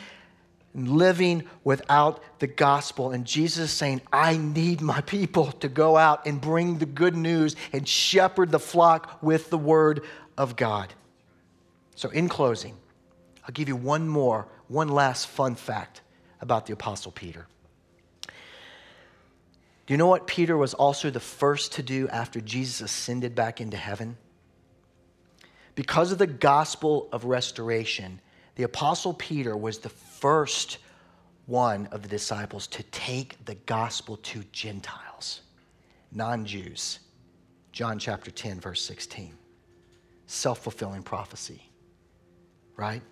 [0.74, 3.10] and living without the gospel.
[3.10, 7.16] And Jesus is saying, I need my people to go out and bring the good
[7.16, 10.02] news and shepherd the flock with the word
[10.38, 10.92] of God.
[11.96, 12.76] So, in closing,
[13.44, 16.02] I'll give you one more, one last fun fact
[16.40, 17.46] about the Apostle Peter.
[18.26, 23.60] Do you know what Peter was also the first to do after Jesus ascended back
[23.60, 24.16] into heaven?
[25.74, 28.20] Because of the gospel of restoration,
[28.56, 30.78] the apostle Peter was the first
[31.46, 35.42] one of the disciples to take the gospel to Gentiles,
[36.12, 37.00] non Jews.
[37.72, 39.32] John chapter 10, verse 16.
[40.26, 41.62] Self fulfilling prophecy,
[42.76, 43.02] right?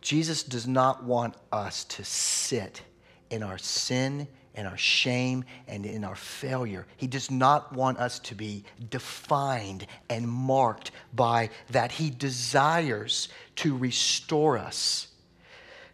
[0.00, 2.82] Jesus does not want us to sit
[3.30, 4.28] in our sin
[4.58, 6.84] in our shame and in our failure.
[6.96, 11.92] He does not want us to be defined and marked by that.
[11.92, 15.06] He desires to restore us,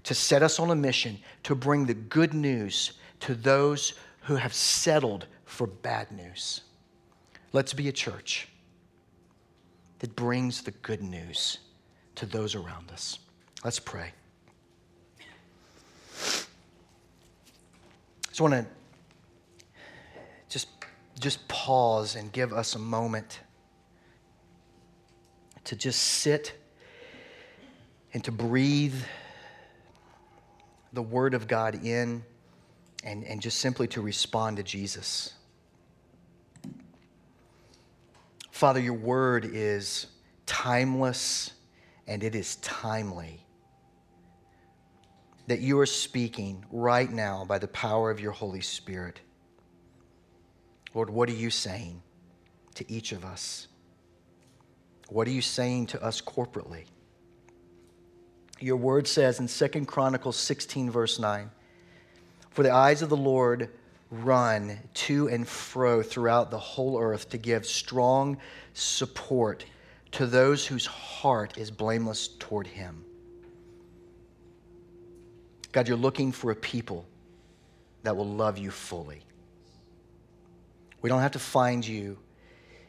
[0.04, 3.92] to set us on a mission, to bring the good news to those
[4.22, 6.62] who have settled for bad news.
[7.52, 8.48] Let's be a church
[9.98, 11.58] that brings the good news
[12.14, 13.18] to those around us.
[13.62, 14.12] Let's pray.
[18.34, 18.66] Just want to
[20.48, 20.66] just,
[21.20, 23.38] just pause and give us a moment
[25.62, 26.52] to just sit
[28.12, 28.96] and to breathe
[30.92, 32.24] the Word of God in
[33.04, 35.34] and, and just simply to respond to Jesus.
[38.50, 40.08] Father, your Word is
[40.44, 41.52] timeless
[42.08, 43.43] and it is timely.
[45.46, 49.20] That you are speaking right now by the power of your Holy Spirit.
[50.94, 52.02] Lord, what are you saying
[52.76, 53.68] to each of us?
[55.08, 56.84] What are you saying to us corporately?
[58.60, 61.50] Your word says in 2 Chronicles 16, verse 9,
[62.50, 63.70] For the eyes of the Lord
[64.10, 68.38] run to and fro throughout the whole earth to give strong
[68.72, 69.64] support
[70.12, 73.04] to those whose heart is blameless toward him.
[75.74, 77.04] God, you're looking for a people
[78.04, 79.22] that will love you fully.
[81.02, 82.16] We don't have to find you.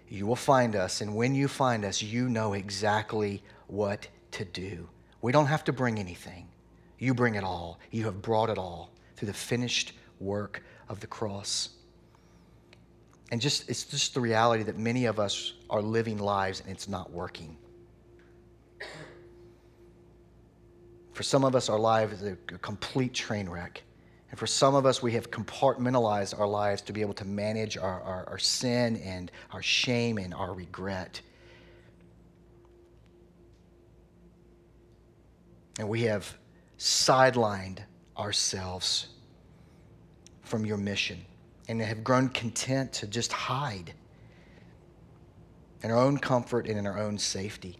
[0.07, 1.01] You will find us.
[1.01, 4.87] And when you find us, you know exactly what to do.
[5.23, 6.47] We don't have to bring anything.
[6.99, 7.79] You bring it all.
[7.89, 11.69] You have brought it all through the finished work of the cross.
[13.31, 16.87] And just it's just the reality that many of us are living lives and it's
[16.87, 17.57] not working.
[21.15, 23.81] For some of us, our life is a complete train wreck.
[24.31, 27.77] And for some of us, we have compartmentalized our lives to be able to manage
[27.77, 31.21] our, our, our sin and our shame and our regret.
[35.79, 36.37] And we have
[36.77, 37.79] sidelined
[38.17, 39.07] ourselves
[40.43, 41.23] from your mission
[41.69, 43.93] and have grown content to just hide
[45.81, 47.79] in our own comfort and in our own safety.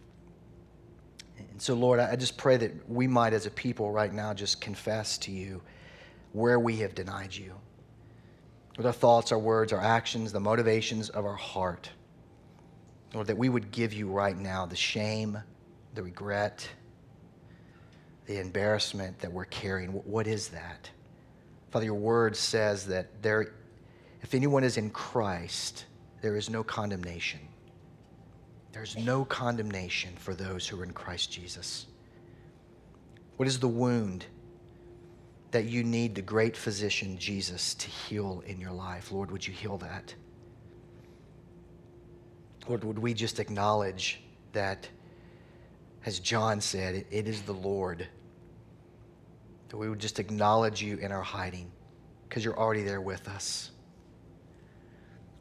[1.56, 4.60] And so, Lord, I just pray that we might, as a people right now, just
[4.60, 5.62] confess to you
[6.32, 7.54] where we have denied you
[8.76, 11.88] with our thoughts, our words, our actions, the motivations of our heart.
[13.14, 15.38] Lord, that we would give you right now the shame,
[15.94, 16.68] the regret,
[18.26, 19.92] the embarrassment that we're carrying.
[19.92, 20.90] What is that?
[21.70, 23.54] Father, your word says that there,
[24.20, 25.86] if anyone is in Christ,
[26.20, 27.40] there is no condemnation.
[28.76, 31.86] There's no condemnation for those who are in Christ Jesus.
[33.38, 34.26] What is the wound
[35.50, 39.10] that you need the great physician, Jesus, to heal in your life?
[39.10, 40.14] Lord, would you heal that?
[42.68, 44.20] Lord, would we just acknowledge
[44.52, 44.86] that,
[46.04, 48.06] as John said, it, is the Lord
[49.70, 51.72] that we would just acknowledge you in our hiding
[52.28, 53.70] because you're already there with us.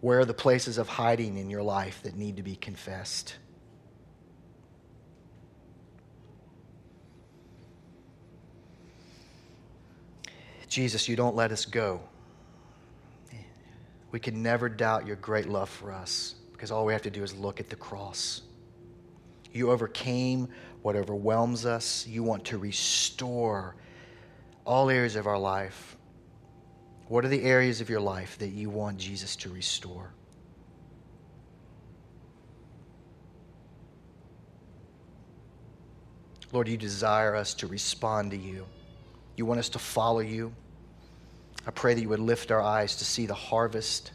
[0.06, 3.38] Where are the places of hiding in your life that need to be confessed?
[10.68, 12.02] Jesus, you don't let us go.
[14.12, 17.24] We can never doubt your great love for us because all we have to do
[17.24, 18.44] is look at the cross.
[19.54, 20.50] You overcame
[20.84, 22.06] what overwhelms us.
[22.06, 23.76] You want to restore
[24.66, 25.95] all areas of our life.
[27.08, 30.12] What are the areas of your life that you want Jesus to restore?
[36.52, 38.66] Lord, you desire us to respond to you.
[39.36, 40.54] You want us to follow you.
[41.68, 44.12] I pray that you would lift our eyes to see the harvest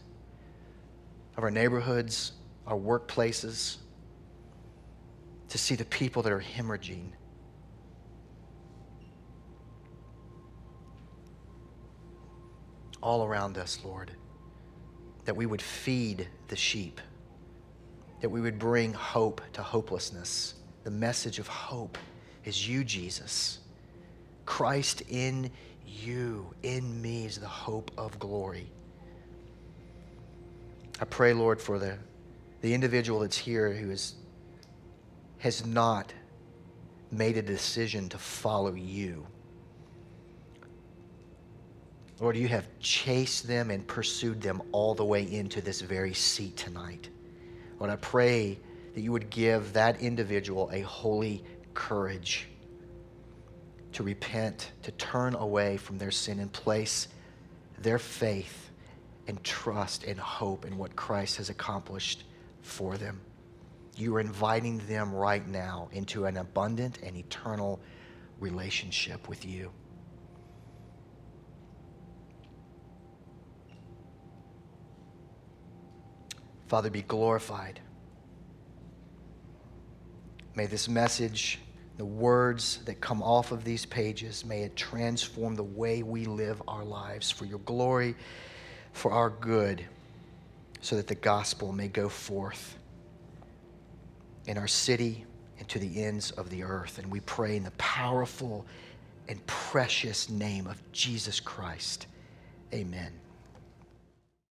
[1.37, 2.33] of our neighborhoods,
[2.67, 3.77] our workplaces,
[5.49, 7.11] to see the people that are hemorrhaging
[13.03, 14.11] all around us, Lord,
[15.25, 17.01] that we would feed the sheep,
[18.21, 20.55] that we would bring hope to hopelessness.
[20.85, 21.99] The message of hope
[22.45, 23.59] is you, Jesus.
[24.47, 25.51] Christ in
[25.87, 28.71] you, in me, is the hope of glory.
[31.01, 31.97] I pray, Lord, for the,
[32.61, 34.15] the individual that's here who is,
[35.39, 36.13] has not
[37.11, 39.27] made a decision to follow you.
[42.21, 46.55] Lord, you have chased them and pursued them all the way into this very seat
[46.55, 47.09] tonight.
[47.79, 48.59] Lord, I pray
[48.95, 51.43] that you would give that individual a holy
[51.73, 52.47] courage
[53.93, 57.09] to repent, to turn away from their sin and place
[57.79, 58.71] their faith
[59.27, 62.25] and trust and hope in what Christ has accomplished
[62.61, 63.19] for them.
[63.97, 67.81] You are inviting them right now into an abundant and eternal
[68.41, 69.71] relationship with you.
[76.71, 77.81] Father, be glorified.
[80.55, 81.59] May this message,
[81.97, 86.63] the words that come off of these pages, may it transform the way we live
[86.69, 88.15] our lives for your glory,
[88.93, 89.85] for our good,
[90.81, 92.79] so that the gospel may go forth
[94.47, 95.25] in our city
[95.59, 97.01] and to the ends of the earth.
[97.01, 98.65] And we pray in the powerful
[99.27, 102.07] and precious name of Jesus Christ.
[102.73, 103.20] Amen.